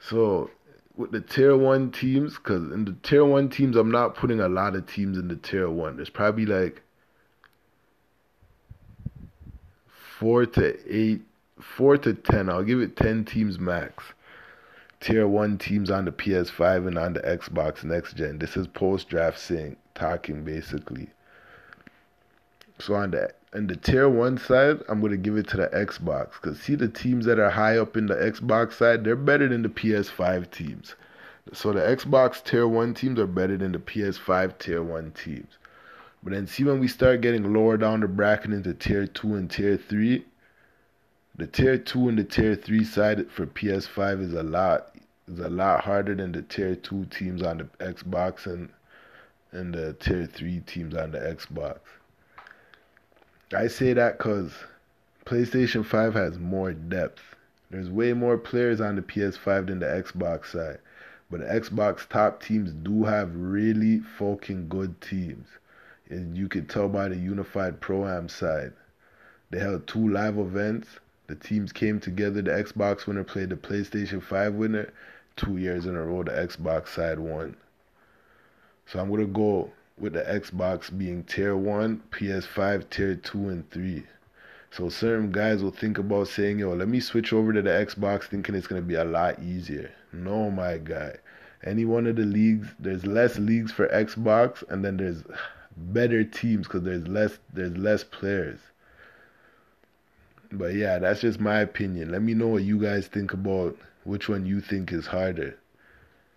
So 0.00 0.50
with 0.96 1.12
the 1.12 1.20
tier 1.20 1.56
one 1.56 1.92
teams, 1.92 2.34
because 2.34 2.72
in 2.72 2.84
the 2.84 2.96
tier 3.02 3.24
one 3.24 3.48
teams, 3.48 3.76
I'm 3.76 3.90
not 3.90 4.16
putting 4.16 4.40
a 4.40 4.48
lot 4.48 4.74
of 4.74 4.86
teams 4.86 5.16
in 5.16 5.28
the 5.28 5.36
tier 5.36 5.70
one. 5.70 5.96
There's 5.96 6.10
probably 6.10 6.46
like 6.46 6.82
four 10.18 10.46
to 10.46 10.76
eight, 10.92 11.22
four 11.60 11.96
to 11.98 12.14
ten. 12.14 12.48
I'll 12.48 12.64
give 12.64 12.80
it 12.80 12.96
ten 12.96 13.24
teams 13.24 13.58
max. 13.58 14.04
Tier 15.00 15.28
one 15.28 15.58
teams 15.58 15.92
on 15.92 16.06
the 16.06 16.10
PS5 16.10 16.88
and 16.88 16.98
on 16.98 17.12
the 17.12 17.20
Xbox 17.20 17.84
next 17.84 18.16
gen. 18.16 18.38
This 18.38 18.56
is 18.56 18.66
post 18.66 19.08
draft 19.08 19.38
sync 19.38 19.78
talking 19.94 20.42
basically. 20.42 21.08
So 22.80 22.94
on 22.94 23.12
the 23.12 23.30
on 23.54 23.68
the 23.68 23.76
tier 23.76 24.08
one 24.08 24.38
side, 24.38 24.82
I'm 24.88 25.00
gonna 25.00 25.16
give 25.16 25.36
it 25.36 25.46
to 25.48 25.56
the 25.56 25.68
Xbox 25.68 26.32
because 26.32 26.58
see 26.58 26.74
the 26.74 26.88
teams 26.88 27.24
that 27.26 27.38
are 27.38 27.50
high 27.50 27.78
up 27.78 27.96
in 27.96 28.06
the 28.06 28.16
Xbox 28.16 28.72
side, 28.72 29.04
they're 29.04 29.14
better 29.14 29.46
than 29.48 29.62
the 29.62 29.68
PS5 29.68 30.50
teams. 30.50 30.96
So 31.52 31.72
the 31.72 31.80
Xbox 31.80 32.42
tier 32.42 32.66
one 32.66 32.92
teams 32.92 33.20
are 33.20 33.26
better 33.26 33.56
than 33.56 33.72
the 33.72 33.78
PS5 33.78 34.58
tier 34.58 34.82
one 34.82 35.12
teams. 35.12 35.58
But 36.22 36.32
then 36.32 36.46
see 36.46 36.64
when 36.64 36.80
we 36.80 36.88
start 36.88 37.20
getting 37.20 37.52
lower 37.52 37.76
down 37.76 38.00
the 38.00 38.08
bracket 38.08 38.52
into 38.52 38.74
tier 38.74 39.06
two 39.06 39.36
and 39.36 39.48
tier 39.48 39.76
three, 39.76 40.24
the 41.36 41.46
tier 41.46 41.78
two 41.78 42.08
and 42.08 42.18
the 42.18 42.24
tier 42.24 42.56
three 42.56 42.84
side 42.84 43.30
for 43.30 43.46
PS5 43.46 44.20
is 44.22 44.32
a 44.34 44.42
lot 44.42 44.96
is 45.28 45.38
a 45.38 45.48
lot 45.48 45.84
harder 45.84 46.14
than 46.16 46.32
the 46.32 46.42
tier 46.42 46.74
two 46.74 47.04
teams 47.06 47.42
on 47.42 47.58
the 47.58 47.64
Xbox 47.84 48.46
and 48.46 48.68
and 49.52 49.72
the 49.72 49.92
tier 49.94 50.26
three 50.26 50.60
teams 50.60 50.94
on 50.94 51.12
the 51.12 51.18
Xbox. 51.18 51.78
I 53.54 53.68
say 53.68 53.92
that 53.92 54.18
because 54.18 54.52
PlayStation 55.24 55.84
5 55.86 56.14
has 56.14 56.38
more 56.38 56.72
depth. 56.72 57.22
There's 57.70 57.90
way 57.90 58.12
more 58.12 58.36
players 58.36 58.80
on 58.80 58.96
the 58.96 59.02
PS5 59.02 59.68
than 59.68 59.78
the 59.78 59.86
Xbox 59.86 60.46
side. 60.46 60.80
But 61.30 61.40
the 61.40 61.46
Xbox 61.46 62.08
top 62.08 62.42
teams 62.42 62.72
do 62.72 63.04
have 63.04 63.34
really 63.34 64.00
fucking 64.00 64.68
good 64.68 65.00
teams 65.00 65.46
and 66.10 66.36
you 66.36 66.48
could 66.48 66.68
tell 66.68 66.88
by 66.88 67.08
the 67.08 67.16
unified 67.16 67.80
pro 67.80 68.06
am 68.06 68.28
side. 68.28 68.72
They 69.50 69.58
held 69.58 69.86
two 69.86 70.08
live 70.08 70.38
events. 70.38 70.88
The 71.26 71.34
teams 71.34 71.72
came 71.72 72.00
together. 72.00 72.42
The 72.42 72.50
Xbox 72.50 73.06
winner 73.06 73.24
played 73.24 73.50
the 73.50 73.56
PlayStation 73.56 74.22
5 74.22 74.54
winner. 74.54 74.92
Two 75.36 75.56
years 75.56 75.86
in 75.86 75.94
a 75.94 76.02
row, 76.02 76.22
the 76.22 76.32
Xbox 76.32 76.88
side 76.88 77.18
won. 77.18 77.56
So 78.86 78.98
I'm 78.98 79.10
gonna 79.10 79.26
go 79.26 79.70
with 79.98 80.14
the 80.14 80.22
Xbox 80.22 80.96
being 80.96 81.24
tier 81.24 81.56
one, 81.56 82.02
PS5 82.10 82.88
tier 82.90 83.14
two 83.14 83.48
and 83.48 83.70
three. 83.70 84.04
So 84.70 84.88
certain 84.88 85.30
guys 85.30 85.62
will 85.62 85.70
think 85.70 85.98
about 85.98 86.28
saying, 86.28 86.58
yo, 86.58 86.72
let 86.74 86.88
me 86.88 87.00
switch 87.00 87.32
over 87.32 87.52
to 87.52 87.62
the 87.62 87.70
Xbox 87.70 88.24
thinking 88.24 88.54
it's 88.54 88.66
gonna 88.66 88.82
be 88.82 88.94
a 88.94 89.04
lot 89.04 89.40
easier. 89.42 89.90
No, 90.12 90.50
my 90.50 90.78
guy. 90.78 91.16
Any 91.64 91.84
one 91.84 92.06
of 92.06 92.16
the 92.16 92.24
leagues, 92.24 92.68
there's 92.78 93.04
less 93.06 93.38
leagues 93.38 93.72
for 93.72 93.88
Xbox, 93.88 94.62
and 94.70 94.84
then 94.84 94.96
there's 94.96 95.22
better 95.78 96.24
teams 96.24 96.66
because 96.66 96.82
there's 96.82 97.06
less 97.06 97.38
there's 97.52 97.76
less 97.76 98.04
players. 98.04 98.58
But 100.50 100.74
yeah, 100.74 100.98
that's 100.98 101.20
just 101.20 101.40
my 101.40 101.60
opinion. 101.60 102.10
Let 102.10 102.22
me 102.22 102.34
know 102.34 102.48
what 102.48 102.62
you 102.62 102.80
guys 102.80 103.06
think 103.06 103.32
about 103.32 103.76
which 104.04 104.28
one 104.28 104.46
you 104.46 104.60
think 104.60 104.92
is 104.92 105.06
harder. 105.06 105.58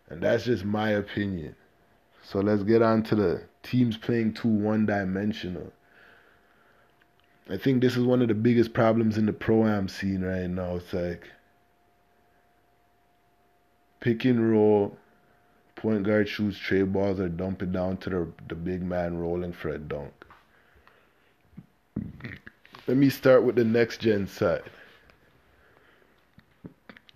And 0.09 0.21
that's 0.21 0.43
just 0.43 0.65
my 0.65 0.89
opinion. 0.89 1.55
So 2.23 2.39
let's 2.39 2.63
get 2.63 2.81
on 2.81 3.03
to 3.03 3.15
the 3.15 3.43
teams 3.63 3.97
playing 3.97 4.33
too 4.33 4.49
one 4.49 4.85
dimensional. 4.85 5.71
I 7.49 7.57
think 7.57 7.81
this 7.81 7.97
is 7.97 8.03
one 8.03 8.21
of 8.21 8.27
the 8.27 8.33
biggest 8.33 8.73
problems 8.73 9.17
in 9.17 9.25
the 9.25 9.33
pro 9.33 9.65
am 9.65 9.87
scene 9.87 10.21
right 10.21 10.49
now. 10.49 10.75
It's 10.75 10.93
like 10.93 11.29
pick 14.01 14.25
and 14.25 14.51
roll 14.51 14.97
Point 15.81 16.03
guard 16.03 16.29
shoots 16.29 16.59
trey 16.59 16.83
balls 16.83 17.19
or 17.19 17.27
dump 17.27 17.63
it 17.63 17.71
down 17.71 17.97
to 17.97 18.09
the, 18.11 18.27
the 18.49 18.53
big 18.53 18.83
man 18.83 19.17
rolling 19.17 19.51
for 19.51 19.69
a 19.69 19.79
dunk. 19.79 20.13
Let 22.85 22.97
me 22.97 23.09
start 23.09 23.43
with 23.43 23.55
the 23.55 23.63
next 23.63 23.99
gen 23.99 24.27
side. 24.27 24.61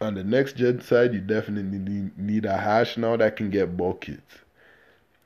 On 0.01 0.15
the 0.15 0.23
next 0.23 0.55
gen 0.55 0.81
side, 0.81 1.13
you 1.13 1.19
definitely 1.19 1.77
need, 1.77 2.17
need 2.17 2.45
a 2.45 2.57
hash 2.57 2.97
now 2.97 3.15
that 3.17 3.35
can 3.35 3.51
get 3.51 3.77
buckets. 3.77 4.39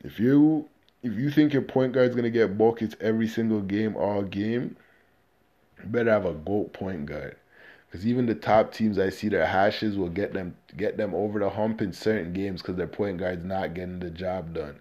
If 0.04 0.20
you 0.20 0.68
if 1.02 1.14
you 1.14 1.32
think 1.32 1.54
your 1.54 1.62
point 1.62 1.94
guard 1.94 2.10
is 2.10 2.16
gonna 2.18 2.30
get 2.30 2.58
buckets 2.58 2.98
every 3.00 3.30
single 3.30 3.62
game, 3.62 3.96
all 3.96 4.22
game, 4.22 4.76
you 5.82 5.86
better 5.86 6.12
have 6.12 6.26
a 6.26 6.34
GOAT 6.34 6.74
point 6.74 7.06
guard. 7.06 7.38
Because 7.90 8.06
even 8.06 8.28
the 8.28 8.36
top 8.36 8.72
teams, 8.72 9.00
I 9.00 9.10
see 9.10 9.30
their 9.30 9.48
hashes 9.48 9.98
will 9.98 10.10
get 10.10 10.34
them 10.34 10.56
get 10.78 10.98
them 10.98 11.16
over 11.16 11.40
the 11.40 11.50
hump 11.50 11.82
in 11.82 11.92
certain 11.92 12.34
games 12.34 12.62
because 12.62 12.76
their 12.76 12.88
point 12.88 13.18
guard's 13.18 13.44
not 13.44 13.74
getting 13.74 14.00
the 14.00 14.12
job 14.12 14.54
done. 14.54 14.80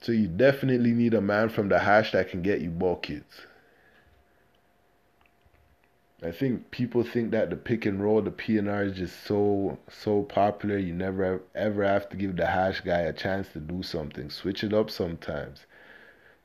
So 0.00 0.12
you 0.12 0.26
definitely 0.26 0.92
need 0.92 1.14
a 1.14 1.20
man 1.20 1.48
from 1.48 1.68
the 1.68 1.78
hash 1.78 2.12
that 2.12 2.30
can 2.30 2.42
get 2.42 2.60
you 2.60 2.70
buckets. 2.70 3.42
I 6.20 6.32
think 6.32 6.72
people 6.72 7.04
think 7.04 7.30
that 7.30 7.50
the 7.50 7.56
pick 7.56 7.86
and 7.86 8.02
roll, 8.02 8.20
the 8.20 8.32
PNR 8.32 8.86
is 8.86 8.96
just 8.96 9.24
so 9.24 9.78
so 9.88 10.24
popular. 10.24 10.76
You 10.76 10.94
never 10.94 11.40
ever 11.54 11.84
have 11.84 12.08
to 12.08 12.16
give 12.16 12.34
the 12.34 12.46
hash 12.46 12.80
guy 12.80 13.02
a 13.02 13.12
chance 13.12 13.48
to 13.52 13.60
do 13.60 13.84
something. 13.84 14.28
Switch 14.28 14.64
it 14.64 14.74
up 14.74 14.90
sometimes 14.90 15.66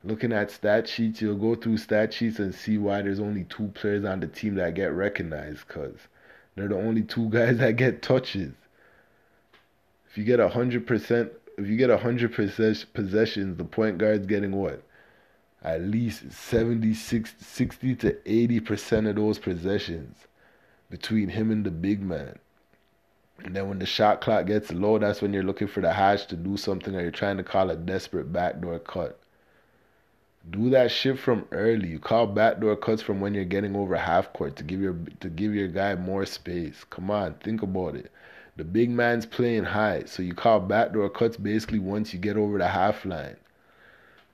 looking 0.04 0.32
at 0.32 0.50
stat 0.50 0.88
sheets, 0.88 1.22
you'll 1.22 1.36
go 1.36 1.54
through 1.54 1.78
stat 1.78 2.12
sheets 2.12 2.38
and 2.38 2.54
see 2.54 2.78
why 2.78 3.02
there's 3.02 3.20
only 3.20 3.44
two 3.44 3.68
players 3.68 4.04
on 4.04 4.20
the 4.20 4.26
team 4.26 4.54
that 4.56 4.74
get 4.74 4.92
recognized 4.92 5.66
because 5.66 5.96
they're 6.54 6.68
the 6.68 6.76
only 6.76 7.02
two 7.02 7.28
guys 7.30 7.58
that 7.58 7.76
get 7.76 8.02
touches. 8.02 8.52
If 10.08 10.18
you 10.18 10.24
get 10.24 10.40
a 10.40 10.48
hundred 10.48 10.86
percent, 10.86 11.32
if 11.58 11.66
you 11.66 11.76
get 11.76 11.90
a 11.90 11.98
hundred 11.98 12.34
possessions, 12.34 13.56
the 13.56 13.64
point 13.64 13.98
guard's 13.98 14.26
getting 14.26 14.52
what? 14.52 14.82
At 15.62 15.80
least 15.80 16.30
70, 16.30 16.92
60, 16.92 17.42
60 17.42 17.96
to 17.96 18.16
80 18.30 18.60
percent 18.60 19.06
of 19.06 19.16
those 19.16 19.38
possessions 19.38 20.16
between 20.90 21.30
him 21.30 21.50
and 21.50 21.64
the 21.64 21.70
big 21.70 22.02
man. 22.02 22.38
And 23.42 23.56
then 23.56 23.68
when 23.68 23.78
the 23.78 23.86
shot 23.86 24.20
clock 24.20 24.46
gets 24.46 24.70
low, 24.70 24.98
that's 24.98 25.20
when 25.20 25.32
you're 25.32 25.42
looking 25.42 25.66
for 25.66 25.80
the 25.80 25.92
hash 25.92 26.26
to 26.26 26.36
do 26.36 26.56
something 26.56 26.94
or 26.94 27.00
you're 27.00 27.10
trying 27.10 27.38
to 27.38 27.42
call 27.42 27.70
a 27.70 27.76
desperate 27.76 28.32
backdoor 28.32 28.78
cut. 28.78 29.18
Do 30.50 30.70
that 30.70 30.90
shit 30.90 31.18
from 31.18 31.46
early. 31.52 31.88
You 31.88 31.98
call 31.98 32.26
backdoor 32.26 32.76
cuts 32.76 33.00
from 33.00 33.20
when 33.20 33.34
you're 33.34 33.44
getting 33.44 33.74
over 33.74 33.96
half 33.96 34.32
court 34.34 34.56
to 34.56 34.64
give 34.64 34.80
your 34.80 34.96
to 35.20 35.28
give 35.28 35.54
your 35.54 35.68
guy 35.68 35.94
more 35.94 36.26
space. 36.26 36.84
Come 36.90 37.10
on, 37.10 37.34
think 37.34 37.62
about 37.62 37.96
it. 37.96 38.12
The 38.56 38.64
big 38.64 38.90
man's 38.90 39.26
playing 39.26 39.64
high, 39.64 40.04
so 40.06 40.22
you 40.22 40.34
call 40.34 40.60
backdoor 40.60 41.10
cuts 41.10 41.36
basically 41.36 41.78
once 41.78 42.12
you 42.12 42.20
get 42.20 42.36
over 42.36 42.58
the 42.58 42.68
half 42.68 43.04
line. 43.04 43.36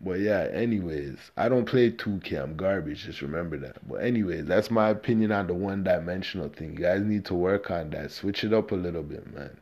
But 0.02 0.20
yeah, 0.20 0.48
anyways, 0.52 1.18
I 1.36 1.48
don't 1.48 1.66
play 1.66 1.90
2K. 1.90 2.42
I'm 2.42 2.56
garbage. 2.56 3.04
Just 3.04 3.22
remember 3.22 3.58
that. 3.58 3.86
But 3.86 4.02
anyways, 4.02 4.46
that's 4.46 4.70
my 4.70 4.88
opinion 4.88 5.30
on 5.30 5.46
the 5.46 5.54
one-dimensional 5.54 6.48
thing. 6.48 6.72
You 6.72 6.78
guys 6.78 7.02
need 7.02 7.26
to 7.26 7.34
work 7.34 7.70
on 7.70 7.90
that. 7.90 8.10
Switch 8.10 8.42
it 8.42 8.54
up 8.54 8.72
a 8.72 8.76
little 8.76 9.02
bit, 9.02 9.32
man. 9.34 9.58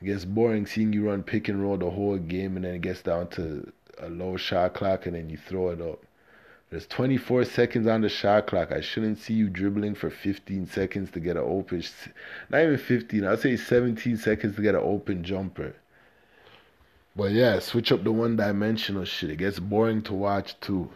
It 0.00 0.04
gets 0.06 0.24
boring 0.24 0.66
seeing 0.66 0.92
you 0.92 1.08
run 1.08 1.24
pick 1.24 1.48
and 1.48 1.60
roll 1.60 1.76
the 1.76 1.90
whole 1.90 2.18
game, 2.18 2.54
and 2.56 2.64
then 2.64 2.74
it 2.74 2.82
gets 2.82 3.02
down 3.02 3.28
to 3.30 3.72
a 3.98 4.08
low 4.08 4.36
shot 4.36 4.74
clock 4.74 5.06
and 5.06 5.14
then 5.14 5.30
you 5.30 5.36
throw 5.36 5.70
it 5.70 5.80
up. 5.80 6.02
There's 6.70 6.86
24 6.86 7.44
seconds 7.44 7.86
on 7.86 8.00
the 8.00 8.08
shot 8.08 8.48
clock. 8.48 8.72
I 8.72 8.80
shouldn't 8.80 9.18
see 9.18 9.34
you 9.34 9.48
dribbling 9.48 9.94
for 9.94 10.10
15 10.10 10.66
seconds 10.66 11.10
to 11.12 11.20
get 11.20 11.36
an 11.36 11.44
open, 11.46 11.84
not 12.50 12.62
even 12.62 12.78
15, 12.78 13.24
I'd 13.24 13.40
say 13.40 13.56
17 13.56 14.16
seconds 14.16 14.56
to 14.56 14.62
get 14.62 14.74
an 14.74 14.80
open 14.82 15.22
jumper. 15.22 15.74
But 17.16 17.30
yeah, 17.30 17.60
switch 17.60 17.92
up 17.92 18.02
the 18.02 18.10
one 18.10 18.36
dimensional 18.36 19.04
shit. 19.04 19.30
It 19.30 19.36
gets 19.36 19.60
boring 19.60 20.02
to 20.02 20.14
watch 20.14 20.58
too. 20.60 20.90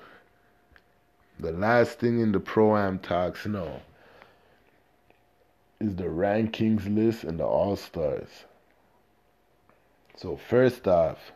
The 1.38 1.52
last 1.52 2.00
thing 2.00 2.18
in 2.18 2.32
the 2.32 2.40
Pro 2.40 2.76
Am 2.76 2.98
talks, 2.98 3.46
no, 3.46 3.82
is 5.78 5.94
the 5.94 6.04
rankings 6.04 6.92
list 6.92 7.22
and 7.22 7.38
the 7.38 7.44
All 7.44 7.76
Stars. 7.76 8.44
So, 10.16 10.36
first 10.36 10.88
off, 10.88 11.30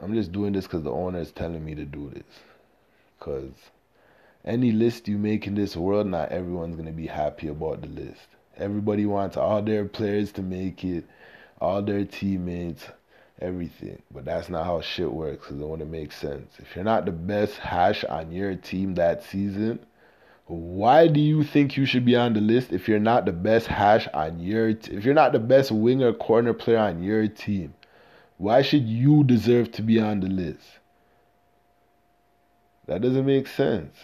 I'm 0.00 0.14
just 0.14 0.32
doing 0.32 0.52
this 0.52 0.64
because 0.64 0.82
the 0.82 0.92
owner 0.92 1.18
is 1.18 1.32
telling 1.32 1.64
me 1.64 1.74
to 1.74 1.84
do 1.84 2.10
this. 2.14 2.24
Because 3.18 3.52
any 4.44 4.70
list 4.70 5.08
you 5.08 5.18
make 5.18 5.46
in 5.46 5.54
this 5.54 5.76
world, 5.76 6.06
not 6.06 6.30
everyone's 6.30 6.76
going 6.76 6.86
to 6.86 6.92
be 6.92 7.06
happy 7.06 7.48
about 7.48 7.82
the 7.82 7.88
list. 7.88 8.26
Everybody 8.56 9.06
wants 9.06 9.36
all 9.36 9.60
their 9.62 9.84
players 9.84 10.32
to 10.32 10.42
make 10.42 10.84
it, 10.84 11.04
all 11.60 11.82
their 11.82 12.04
teammates, 12.04 12.86
everything. 13.40 14.00
But 14.12 14.24
that's 14.24 14.48
not 14.48 14.64
how 14.64 14.80
shit 14.80 15.12
works 15.12 15.46
because 15.46 15.60
it 15.60 15.66
wouldn't 15.66 15.90
make 15.90 16.12
sense. 16.12 16.54
If 16.58 16.74
you're 16.74 16.84
not 16.84 17.04
the 17.04 17.12
best 17.12 17.56
hash 17.58 18.04
on 18.04 18.32
your 18.32 18.54
team 18.54 18.94
that 18.94 19.24
season, 19.24 19.80
why 20.46 21.08
do 21.08 21.20
you 21.20 21.44
think 21.44 21.76
you 21.76 21.84
should 21.84 22.04
be 22.04 22.16
on 22.16 22.32
the 22.32 22.40
list 22.40 22.72
if 22.72 22.88
you're 22.88 22.98
not 22.98 23.26
the 23.26 23.32
best 23.32 23.66
hash 23.66 24.08
on 24.14 24.40
your 24.40 24.72
t- 24.72 24.92
if 24.92 25.04
you're 25.04 25.14
not 25.14 25.32
the 25.32 25.38
best 25.38 25.70
winger 25.70 26.12
corner 26.12 26.54
player 26.54 26.78
on 26.78 27.02
your 27.02 27.28
team? 27.28 27.74
Why 28.38 28.62
should 28.62 28.86
you 28.88 29.24
deserve 29.24 29.72
to 29.72 29.82
be 29.82 30.00
on 30.00 30.20
the 30.20 30.28
list? 30.28 30.78
That 32.86 33.02
doesn't 33.02 33.26
make 33.26 33.48
sense. 33.48 33.94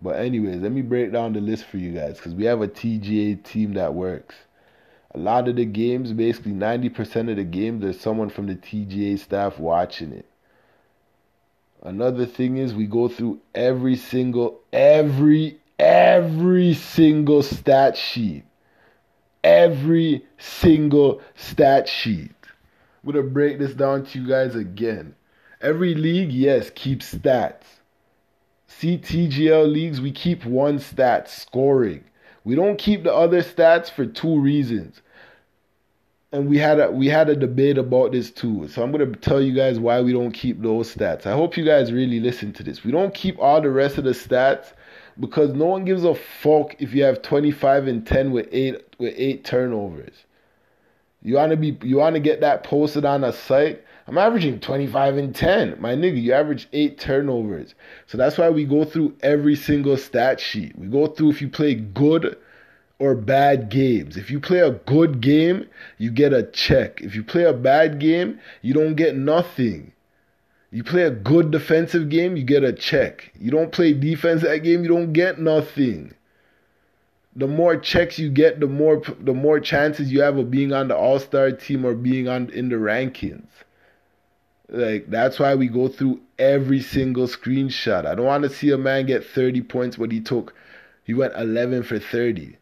But 0.00 0.16
anyways, 0.16 0.60
let 0.60 0.70
me 0.70 0.82
break 0.82 1.12
down 1.12 1.32
the 1.32 1.40
list 1.40 1.64
for 1.64 1.78
you 1.78 1.92
guys 1.92 2.18
because 2.18 2.34
we 2.34 2.44
have 2.44 2.60
a 2.60 2.68
TGA 2.68 3.42
team 3.42 3.74
that 3.74 3.94
works. 3.94 4.34
A 5.14 5.18
lot 5.18 5.48
of 5.48 5.56
the 5.56 5.64
games, 5.64 6.12
basically 6.12 6.52
90% 6.52 7.30
of 7.30 7.36
the 7.36 7.44
games, 7.44 7.82
there's 7.82 8.00
someone 8.00 8.28
from 8.28 8.46
the 8.46 8.56
TGA 8.56 9.18
staff 9.18 9.58
watching 9.58 10.12
it. 10.12 10.26
Another 11.82 12.26
thing 12.26 12.56
is 12.58 12.74
we 12.74 12.86
go 12.86 13.08
through 13.08 13.40
every 13.54 13.96
single 13.96 14.60
every 14.72 15.58
every 15.78 16.74
single 16.74 17.42
stat 17.42 17.96
sheet. 17.96 18.44
Every 19.42 20.24
single 20.38 21.20
stat 21.36 21.88
sheet. 21.88 22.43
I'm 23.04 23.12
gonna 23.12 23.24
break 23.24 23.58
this 23.58 23.74
down 23.74 24.06
to 24.06 24.18
you 24.18 24.26
guys 24.26 24.54
again. 24.54 25.14
Every 25.60 25.94
league, 25.94 26.32
yes, 26.32 26.70
keeps 26.70 27.14
stats. 27.14 27.64
CTGL 28.68 29.70
leagues, 29.70 30.00
we 30.00 30.10
keep 30.10 30.46
one 30.46 30.78
stat, 30.78 31.28
scoring. 31.28 32.04
We 32.44 32.54
don't 32.54 32.78
keep 32.78 33.04
the 33.04 33.14
other 33.14 33.42
stats 33.42 33.90
for 33.90 34.06
two 34.06 34.40
reasons. 34.40 35.02
And 36.32 36.48
we 36.48 36.56
had 36.56 36.80
a 36.80 36.90
we 36.90 37.06
had 37.08 37.28
a 37.28 37.36
debate 37.36 37.76
about 37.76 38.12
this 38.12 38.30
too. 38.30 38.68
So 38.68 38.82
I'm 38.82 38.90
gonna 38.90 39.14
tell 39.16 39.40
you 39.40 39.54
guys 39.54 39.78
why 39.78 40.00
we 40.00 40.14
don't 40.14 40.32
keep 40.32 40.62
those 40.62 40.94
stats. 40.94 41.26
I 41.26 41.32
hope 41.32 41.58
you 41.58 41.64
guys 41.64 41.92
really 41.92 42.20
listen 42.20 42.54
to 42.54 42.62
this. 42.62 42.84
We 42.84 42.90
don't 42.90 43.12
keep 43.12 43.38
all 43.38 43.60
the 43.60 43.70
rest 43.70 43.98
of 43.98 44.04
the 44.04 44.10
stats 44.10 44.72
because 45.20 45.52
no 45.52 45.66
one 45.66 45.84
gives 45.84 46.04
a 46.04 46.14
fuck 46.14 46.74
if 46.80 46.94
you 46.94 47.04
have 47.04 47.20
25 47.20 47.86
and 47.86 48.06
10 48.06 48.32
with 48.32 48.48
eight 48.50 48.82
with 48.98 49.14
eight 49.16 49.44
turnovers. 49.44 50.24
You 51.24 51.34
wanna 51.34 51.56
be 51.56 51.76
you 51.82 51.96
wanna 51.96 52.20
get 52.20 52.40
that 52.42 52.62
posted 52.62 53.04
on 53.04 53.24
a 53.24 53.32
site 53.32 53.84
I'm 54.06 54.18
averaging 54.18 54.60
25 54.60 55.16
and 55.16 55.34
10. 55.34 55.80
My 55.80 55.94
nigga, 55.94 56.20
you 56.20 56.32
average 56.34 56.68
eight 56.74 56.98
turnovers. 56.98 57.74
So 58.06 58.18
that's 58.18 58.36
why 58.36 58.50
we 58.50 58.64
go 58.64 58.84
through 58.84 59.16
every 59.22 59.56
single 59.56 59.96
stat 59.96 60.40
sheet. 60.40 60.78
We 60.78 60.88
go 60.88 61.06
through 61.06 61.30
if 61.30 61.40
you 61.40 61.48
play 61.48 61.74
good 61.74 62.36
or 62.98 63.14
bad 63.14 63.70
games. 63.70 64.18
If 64.18 64.30
you 64.30 64.40
play 64.40 64.60
a 64.60 64.72
good 64.72 65.22
game, 65.22 65.66
you 65.96 66.10
get 66.10 66.34
a 66.34 66.42
check. 66.42 67.00
If 67.00 67.14
you 67.14 67.24
play 67.24 67.44
a 67.44 67.54
bad 67.54 67.98
game, 67.98 68.40
you 68.60 68.74
don't 68.74 68.94
get 68.94 69.16
nothing. 69.16 69.92
You 70.70 70.84
play 70.84 71.04
a 71.04 71.10
good 71.10 71.50
defensive 71.50 72.08
game, 72.10 72.36
you 72.36 72.42
get 72.44 72.64
a 72.64 72.72
check. 72.72 73.32
You 73.38 73.50
don't 73.50 73.72
play 73.72 73.94
defense 73.94 74.42
that 74.42 74.64
game, 74.64 74.82
you 74.82 74.88
don't 74.88 75.12
get 75.12 75.38
nothing. 75.38 76.12
The 77.36 77.48
more 77.48 77.76
checks 77.76 78.18
you 78.18 78.30
get, 78.30 78.60
the 78.60 78.66
more 78.66 79.02
the 79.20 79.34
more 79.34 79.58
chances 79.58 80.12
you 80.12 80.22
have 80.22 80.38
of 80.38 80.50
being 80.50 80.72
on 80.72 80.88
the 80.88 80.96
All-Star 80.96 81.52
team 81.52 81.84
or 81.84 81.94
being 81.94 82.28
on 82.28 82.48
in 82.50 82.68
the 82.68 82.76
rankings. 82.76 83.48
Like 84.68 85.10
that's 85.10 85.38
why 85.38 85.54
we 85.54 85.68
go 85.68 85.88
through 85.88 86.20
every 86.38 86.80
single 86.80 87.26
screenshot. 87.26 88.06
I 88.06 88.14
don't 88.14 88.26
want 88.26 88.44
to 88.44 88.50
see 88.50 88.70
a 88.70 88.78
man 88.78 89.06
get 89.06 89.24
30 89.24 89.62
points, 89.62 89.96
but 89.96 90.12
he 90.12 90.20
took 90.20 90.54
he 91.04 91.12
went 91.12 91.34
11 91.36 91.82
for 91.82 91.98
30 91.98 92.56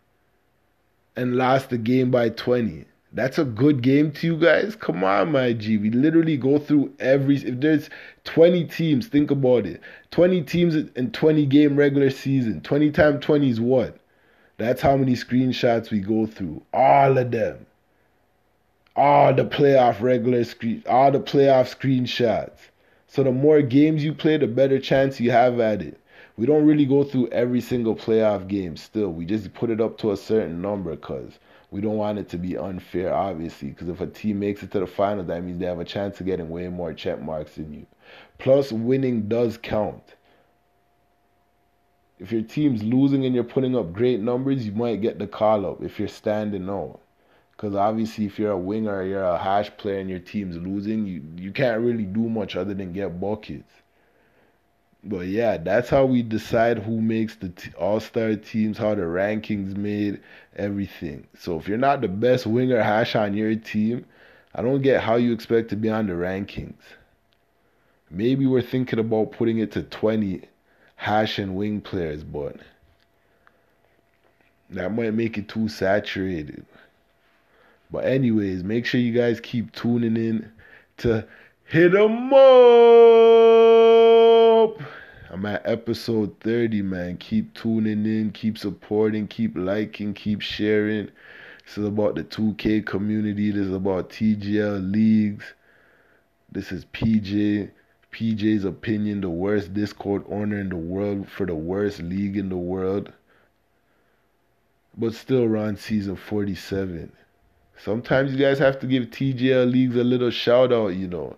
and 1.17 1.37
lost 1.37 1.71
the 1.71 1.79
game 1.79 2.11
by 2.11 2.31
20. 2.31 2.85
That's 3.15 3.39
a 3.39 3.45
good 3.45 3.83
game 3.83 4.11
to 4.13 4.27
you 4.27 4.37
guys. 4.39 4.75
Come 4.75 5.05
on, 5.05 5.33
my 5.33 5.53
G. 5.53 5.77
We 5.77 5.91
literally 5.91 6.39
go 6.39 6.59
through 6.59 6.93
every. 6.99 7.37
If 7.37 7.61
there's 7.61 7.91
20 8.25 8.65
teams, 8.65 9.07
think 9.07 9.31
about 9.31 9.67
it. 9.67 9.83
20 10.13 10.43
teams 10.43 10.75
in 10.75 11.11
20 11.13 11.45
game 11.47 11.77
regular 11.77 12.09
season. 12.09 12.63
20 12.63 12.91
times 12.91 13.25
20 13.25 13.51
is 13.51 13.61
what? 13.61 13.99
That's 14.63 14.83
how 14.83 14.97
many 14.97 15.13
screenshots 15.13 15.91
we 15.91 16.01
go 16.01 16.27
through. 16.27 16.63
All 16.73 17.19
of 17.19 17.31
them 17.31 17.67
all 18.95 19.33
the 19.33 19.45
playoff 19.45 20.01
regular 20.01 20.45
screen, 20.45 20.83
all 20.87 21.11
the 21.11 21.21
playoff 21.21 21.75
screenshots. 21.75 22.59
So 23.07 23.23
the 23.23 23.33
more 23.33 23.63
games 23.63 24.05
you 24.05 24.13
play, 24.13 24.37
the 24.37 24.47
better 24.47 24.79
chance 24.79 25.21
you 25.21 25.31
have 25.31 25.61
at 25.61 25.83
it. 25.83 25.99
We 26.37 26.47
don't 26.47 26.67
really 26.67 26.87
go 26.87 27.05
through 27.05 27.29
every 27.29 27.61
single 27.61 27.95
playoff 27.95 28.49
game 28.49 28.77
still. 28.77 29.11
We 29.11 29.27
just 29.27 29.53
put 29.55 29.71
it 29.71 29.81
up 29.81 29.99
to 29.99 30.13
a 30.13 30.17
certain 30.17 30.63
number 30.63 30.91
because 30.93 31.39
we 31.71 31.81
don't 31.81 31.97
want 31.97 32.19
it 32.19 32.29
to 32.31 32.39
be 32.39 32.57
unfair, 32.57 33.13
obviously. 33.13 33.69
Because 33.69 33.89
if 33.89 34.01
a 34.01 34.07
team 34.07 34.41
makes 34.41 34.63
it 34.63 34.71
to 34.73 34.81
the 34.81 34.87
finals, 34.87 35.29
that 35.29 35.43
means 35.43 35.59
they 35.59 35.67
have 35.67 35.81
a 35.81 35.85
chance 35.85 36.21
of 36.21 36.27
getting 36.27 36.49
way 36.49 36.69
more 36.69 36.95
check 36.95 37.21
marks 37.21 37.57
than 37.57 37.73
you. 37.73 37.87
Plus, 38.39 38.73
winning 38.73 39.29
does 39.29 39.59
count. 39.59 40.15
If 42.23 42.31
your 42.31 42.43
team's 42.43 42.85
losing 42.85 43.27
and 43.27 43.35
you're 43.35 43.43
putting 43.43 43.75
up 43.75 43.93
great 43.93 44.21
numbers, 44.21 44.65
you 44.65 44.71
might 44.71 45.01
get 45.01 45.19
the 45.19 45.27
call 45.27 45.67
up 45.67 45.83
if 45.83 45.99
you're 45.99 46.07
standing 46.07 46.71
out. 46.71 47.01
Because 47.51 47.75
obviously, 47.75 48.27
if 48.27 48.39
you're 48.39 48.53
a 48.53 48.57
winger, 48.57 49.03
you're 49.03 49.25
a 49.25 49.37
hash 49.37 49.77
player, 49.77 49.99
and 49.99 50.09
your 50.09 50.21
team's 50.21 50.57
losing, 50.57 51.05
you 51.05 51.21
you 51.37 51.51
can't 51.51 51.81
really 51.81 52.05
do 52.05 52.29
much 52.29 52.55
other 52.55 52.75
than 52.75 52.93
get 52.93 53.21
buckets. 53.21 53.73
But 55.03 55.27
yeah, 55.27 55.57
that's 55.57 55.91
how 55.91 56.05
we 56.05 56.23
decide 56.23 56.79
who 56.79 57.01
makes 57.01 57.35
the 57.35 57.49
t- 57.49 57.73
All 57.77 57.99
Star 57.99 58.37
teams, 58.37 58.79
how 58.79 58.95
the 58.95 59.03
rankings 59.03 59.77
made, 59.77 60.21
everything. 60.55 61.27
So 61.37 61.59
if 61.59 61.67
you're 61.67 61.77
not 61.77 62.03
the 62.03 62.09
best 62.09 62.47
winger 62.47 62.81
hash 62.81 63.17
on 63.17 63.35
your 63.35 63.57
team, 63.57 64.07
I 64.55 64.63
don't 64.63 64.81
get 64.81 65.03
how 65.03 65.17
you 65.17 65.33
expect 65.33 65.71
to 65.71 65.77
be 65.77 65.91
on 65.91 66.07
the 66.07 66.13
rankings. 66.13 66.79
Maybe 68.13 68.47
we're 68.47 68.63
thinking 68.63 69.01
about 69.01 69.33
putting 69.33 69.59
it 69.59 69.73
to 69.73 69.83
20 69.83 70.43
hash 71.03 71.41
and 71.41 71.57
wing 71.57 71.81
players, 71.81 72.23
but 72.23 72.55
that 74.71 74.95
might 74.95 75.13
make 75.15 75.37
it 75.37 75.49
too 75.49 75.69
saturated. 75.69 76.65
But 77.91 78.05
anyways, 78.05 78.63
make 78.63 78.87
sure 78.87 79.01
you 79.01 79.13
guys 79.13 79.41
keep 79.41 79.73
tuning 79.73 80.17
in 80.17 80.53
to 80.99 81.27
hit 81.65 81.93
'em 81.93 82.33
up. 82.33 82.41
I'm 85.29 85.45
at 85.45 85.67
episode 85.67 86.39
30, 86.39 86.83
man. 86.83 87.17
Keep 87.17 87.55
tuning 87.55 88.07
in, 88.07 88.31
keep 88.31 88.57
supporting, 88.57 89.27
keep 89.27 89.57
liking, 89.57 90.15
keep 90.15 90.41
sharing. 90.41 91.11
This 91.65 91.79
is 91.79 91.85
about 91.85 92.15
the 92.15 92.23
2K 92.23 92.81
community. 92.81 93.51
This 93.51 93.67
is 93.67 93.75
about 93.75 94.11
TGL 94.11 94.79
leagues. 94.93 95.53
This 96.53 96.71
is 96.71 96.85
PJ. 96.85 97.73
PJ's 98.13 98.65
opinion, 98.65 99.23
the 99.23 99.31
worst 99.31 99.73
Discord 99.73 100.25
owner 100.29 100.61
in 100.61 100.69
the 100.69 100.77
world 100.77 101.29
for 101.29 101.47
the 101.47 101.55
worst 101.55 102.01
league 102.01 102.37
in 102.37 102.51
the 102.51 102.57
world. 102.57 103.13
But 104.97 105.15
still, 105.15 105.47
we're 105.47 105.75
season 105.77 106.17
47. 106.17 107.11
Sometimes 107.79 108.33
you 108.33 108.39
guys 108.39 108.59
have 108.59 108.79
to 108.81 108.87
give 108.87 109.05
TGL 109.05 109.73
leagues 109.73 109.97
a 109.97 110.05
little 110.05 110.31
shout 110.31 110.73
out, 110.73 110.89
you 110.89 111.09
know. 111.09 111.37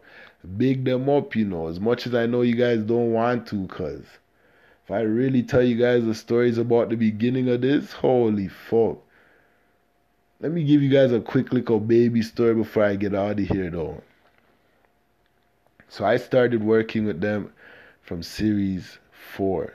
Big 0.58 0.84
them 0.84 1.08
up, 1.08 1.34
you 1.36 1.44
know, 1.44 1.68
as 1.68 1.80
much 1.80 2.06
as 2.06 2.14
I 2.14 2.26
know 2.26 2.42
you 2.42 2.56
guys 2.56 2.82
don't 2.82 3.12
want 3.12 3.46
to, 3.46 3.66
cause 3.68 4.04
if 4.84 4.90
I 4.90 5.00
really 5.00 5.42
tell 5.42 5.62
you 5.62 5.76
guys 5.76 6.04
the 6.04 6.14
stories 6.14 6.58
about 6.58 6.90
the 6.90 6.96
beginning 6.96 7.48
of 7.48 7.62
this, 7.62 7.92
holy 7.92 8.48
fuck. 8.48 8.98
Let 10.40 10.52
me 10.52 10.64
give 10.64 10.82
you 10.82 10.90
guys 10.90 11.12
a 11.12 11.20
quick 11.20 11.54
little 11.54 11.80
baby 11.80 12.20
story 12.20 12.54
before 12.54 12.84
I 12.84 12.96
get 12.96 13.14
out 13.14 13.40
of 13.40 13.48
here 13.48 13.70
though. 13.70 14.02
So 15.94 16.04
I 16.04 16.16
started 16.16 16.64
working 16.64 17.04
with 17.04 17.20
them 17.20 17.52
from 18.02 18.24
series 18.24 18.98
four. 19.12 19.72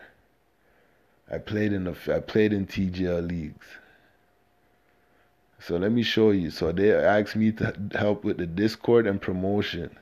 I 1.32 1.38
played 1.38 1.72
in 1.72 1.86
the 1.86 1.96
I 2.14 2.20
played 2.20 2.52
in 2.52 2.68
TGL 2.68 3.26
leagues. 3.26 3.66
So 5.62 5.78
let 5.78 5.94
me 5.94 6.04
show 6.04 6.32
you. 6.32 6.50
So 6.50 6.74
they 6.74 6.94
asked 6.94 7.38
me 7.38 7.54
to 7.54 7.74
help 7.96 8.26
with 8.26 8.36
the 8.36 8.48
Discord 8.48 9.08
and 9.08 9.22
promotion. 9.22 9.98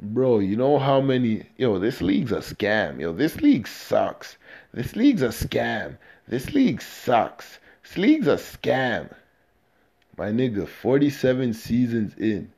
Bro, 0.00 0.40
you 0.40 0.56
know 0.56 0.80
how 0.80 1.00
many 1.00 1.46
yo, 1.56 1.78
this 1.78 2.02
league's 2.02 2.32
a 2.32 2.38
scam. 2.38 3.00
Yo, 3.00 3.12
this 3.12 3.40
league 3.40 3.68
sucks. 3.68 4.36
This 4.74 4.96
league's 4.96 5.22
a 5.22 5.28
scam. 5.28 5.96
This 6.26 6.52
league 6.54 6.82
sucks. 6.82 7.60
This 7.84 7.98
league's 7.98 8.26
a 8.26 8.34
scam. 8.34 9.14
My 10.16 10.30
nigga, 10.30 10.66
47 10.66 11.54
seasons 11.54 12.16
in. 12.16 12.50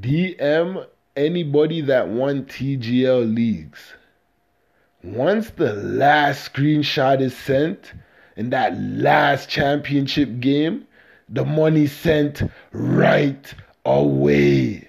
DM 0.00 0.86
anybody 1.16 1.80
that 1.82 2.08
won 2.08 2.44
TGL 2.44 3.34
leagues. 3.34 3.94
Once 5.02 5.50
the 5.50 5.72
last 5.72 6.52
screenshot 6.52 7.20
is 7.20 7.36
sent, 7.36 7.92
in 8.36 8.50
that 8.50 8.78
last 8.78 9.48
championship 9.48 10.40
game, 10.40 10.86
the 11.28 11.44
money 11.44 11.86
sent 11.86 12.42
right 12.72 13.54
away. 13.84 14.88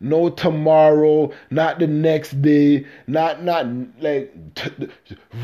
No 0.00 0.30
tomorrow, 0.30 1.32
not 1.50 1.80
the 1.80 1.86
next 1.86 2.40
day, 2.40 2.86
not 3.06 3.42
not 3.42 3.66
like 4.00 4.32
t- 4.54 4.88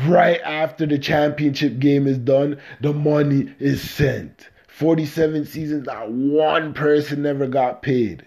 right 0.05 0.39
after 0.41 0.85
the 0.85 0.97
championship 0.97 1.79
game 1.79 2.07
is 2.07 2.17
done, 2.17 2.59
the 2.81 2.93
money 2.93 3.53
is 3.59 3.87
sent. 3.89 4.49
47 4.69 5.45
seasons, 5.45 5.85
not 5.85 6.09
one 6.09 6.73
person 6.73 7.21
never 7.21 7.47
got 7.47 7.81
paid. 7.81 8.25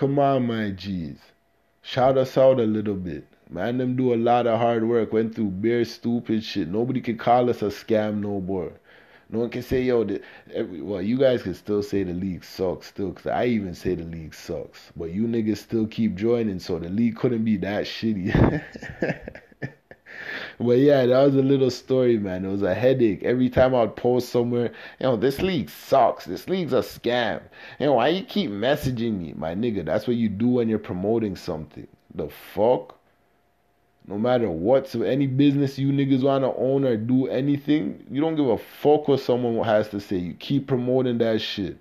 Come 0.00 0.18
on, 0.18 0.46
my 0.46 0.70
G's. 0.70 1.18
Shout 1.82 2.16
us 2.16 2.38
out 2.38 2.58
a 2.58 2.62
little 2.64 2.94
bit. 2.94 3.26
Man, 3.50 3.76
them 3.76 3.96
do 3.96 4.14
a 4.14 4.16
lot 4.16 4.46
of 4.46 4.58
hard 4.58 4.88
work, 4.88 5.12
went 5.12 5.34
through 5.34 5.50
bare 5.50 5.84
stupid 5.84 6.42
shit. 6.42 6.68
Nobody 6.68 7.02
can 7.02 7.18
call 7.18 7.50
us 7.50 7.60
a 7.60 7.66
scam 7.66 8.22
no 8.22 8.40
more. 8.40 8.72
No 9.28 9.40
one 9.40 9.50
can 9.50 9.60
say, 9.60 9.82
yo, 9.82 10.04
the, 10.04 10.22
every, 10.54 10.80
well, 10.80 11.02
you 11.02 11.18
guys 11.18 11.42
can 11.42 11.54
still 11.54 11.82
say 11.82 12.02
the 12.02 12.14
league 12.14 12.44
sucks 12.44 12.86
still, 12.86 13.10
because 13.10 13.26
I 13.26 13.44
even 13.44 13.74
say 13.74 13.94
the 13.94 14.04
league 14.04 14.32
sucks. 14.32 14.90
But 14.96 15.10
you 15.10 15.24
niggas 15.24 15.58
still 15.58 15.86
keep 15.86 16.14
joining, 16.14 16.60
so 16.60 16.78
the 16.78 16.88
league 16.88 17.16
couldn't 17.16 17.44
be 17.44 17.58
that 17.58 17.84
shitty. 17.84 18.62
but 20.60 20.78
yeah, 20.78 21.06
that 21.06 21.24
was 21.24 21.34
a 21.36 21.42
little 21.42 21.70
story, 21.70 22.18
man. 22.18 22.44
It 22.44 22.50
was 22.50 22.62
a 22.62 22.74
headache. 22.74 23.22
Every 23.22 23.48
time 23.48 23.74
I'd 23.74 23.96
post 23.96 24.28
somewhere, 24.28 24.72
you 25.00 25.06
know, 25.06 25.16
this 25.16 25.40
league 25.40 25.70
sucks. 25.70 26.26
This 26.26 26.48
league's 26.48 26.74
a 26.74 26.80
scam. 26.80 27.40
You 27.78 27.86
know, 27.86 27.94
why 27.94 28.08
you 28.08 28.24
keep 28.24 28.50
messaging 28.50 29.18
me? 29.18 29.32
My 29.34 29.54
nigga, 29.54 29.86
that's 29.86 30.06
what 30.06 30.16
you 30.16 30.28
do 30.28 30.48
when 30.48 30.68
you're 30.68 30.78
promoting 30.78 31.34
something. 31.34 31.86
The 32.14 32.28
fuck? 32.28 32.98
No 34.06 34.18
matter 34.18 34.50
what, 34.50 34.86
so 34.86 35.00
any 35.02 35.26
business 35.26 35.78
you 35.78 35.92
niggas 35.92 36.24
wanna 36.24 36.54
own 36.54 36.84
or 36.84 36.96
do 36.96 37.28
anything, 37.28 38.04
you 38.10 38.20
don't 38.20 38.36
give 38.36 38.48
a 38.48 38.58
fuck 38.58 39.08
what 39.08 39.20
someone 39.20 39.64
has 39.64 39.88
to 39.90 40.00
say. 40.00 40.16
You 40.16 40.34
keep 40.34 40.66
promoting 40.66 41.18
that 41.18 41.40
shit. 41.40 41.78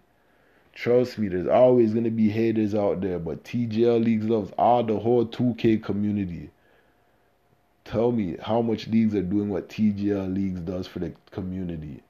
Trust 0.73 1.17
me, 1.17 1.27
there's 1.27 1.47
always 1.47 1.93
gonna 1.93 2.11
be 2.11 2.29
haters 2.29 2.75
out 2.75 3.01
there, 3.01 3.19
but 3.19 3.43
TGL 3.43 4.01
Leagues 4.01 4.29
loves 4.29 4.51
all 4.57 4.83
the 4.83 4.97
whole 4.97 5.25
2K 5.25 5.83
community. 5.83 6.49
Tell 7.89 8.11
me 8.11 8.37
how 8.39 8.61
much 8.61 8.87
leagues 8.87 9.15
are 9.15 9.23
doing 9.23 9.49
what 9.49 9.67
TGL 9.67 10.31
Leagues 10.31 10.59
does 10.59 10.85
for 10.85 10.99
the 10.99 11.11
community. 11.31 12.03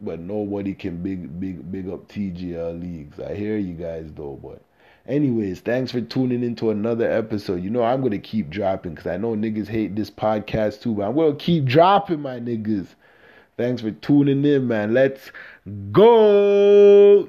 But 0.00 0.20
nobody 0.20 0.74
can 0.74 1.02
big 1.02 1.40
big 1.40 1.72
big 1.72 1.88
up 1.88 2.06
TGL 2.06 2.80
Leagues. 2.80 3.18
I 3.18 3.34
hear 3.34 3.56
you 3.56 3.74
guys 3.74 4.12
though, 4.14 4.38
but 4.40 4.62
anyways, 5.08 5.58
thanks 5.58 5.90
for 5.90 6.00
tuning 6.00 6.44
into 6.44 6.70
another 6.70 7.10
episode. 7.10 7.64
You 7.64 7.70
know 7.70 7.82
I'm 7.82 8.00
gonna 8.00 8.20
keep 8.20 8.48
dropping 8.48 8.94
because 8.94 9.08
I 9.08 9.16
know 9.16 9.34
niggas 9.34 9.66
hate 9.66 9.96
this 9.96 10.10
podcast 10.10 10.80
too, 10.80 10.94
but 10.94 11.08
I'm 11.08 11.16
gonna 11.16 11.34
keep 11.34 11.64
dropping 11.64 12.20
my 12.20 12.38
niggas. 12.38 12.86
Thanks 13.56 13.82
for 13.82 13.90
tuning 13.90 14.44
in, 14.44 14.68
man. 14.68 14.94
Let's 14.94 15.32
go. 15.90 17.28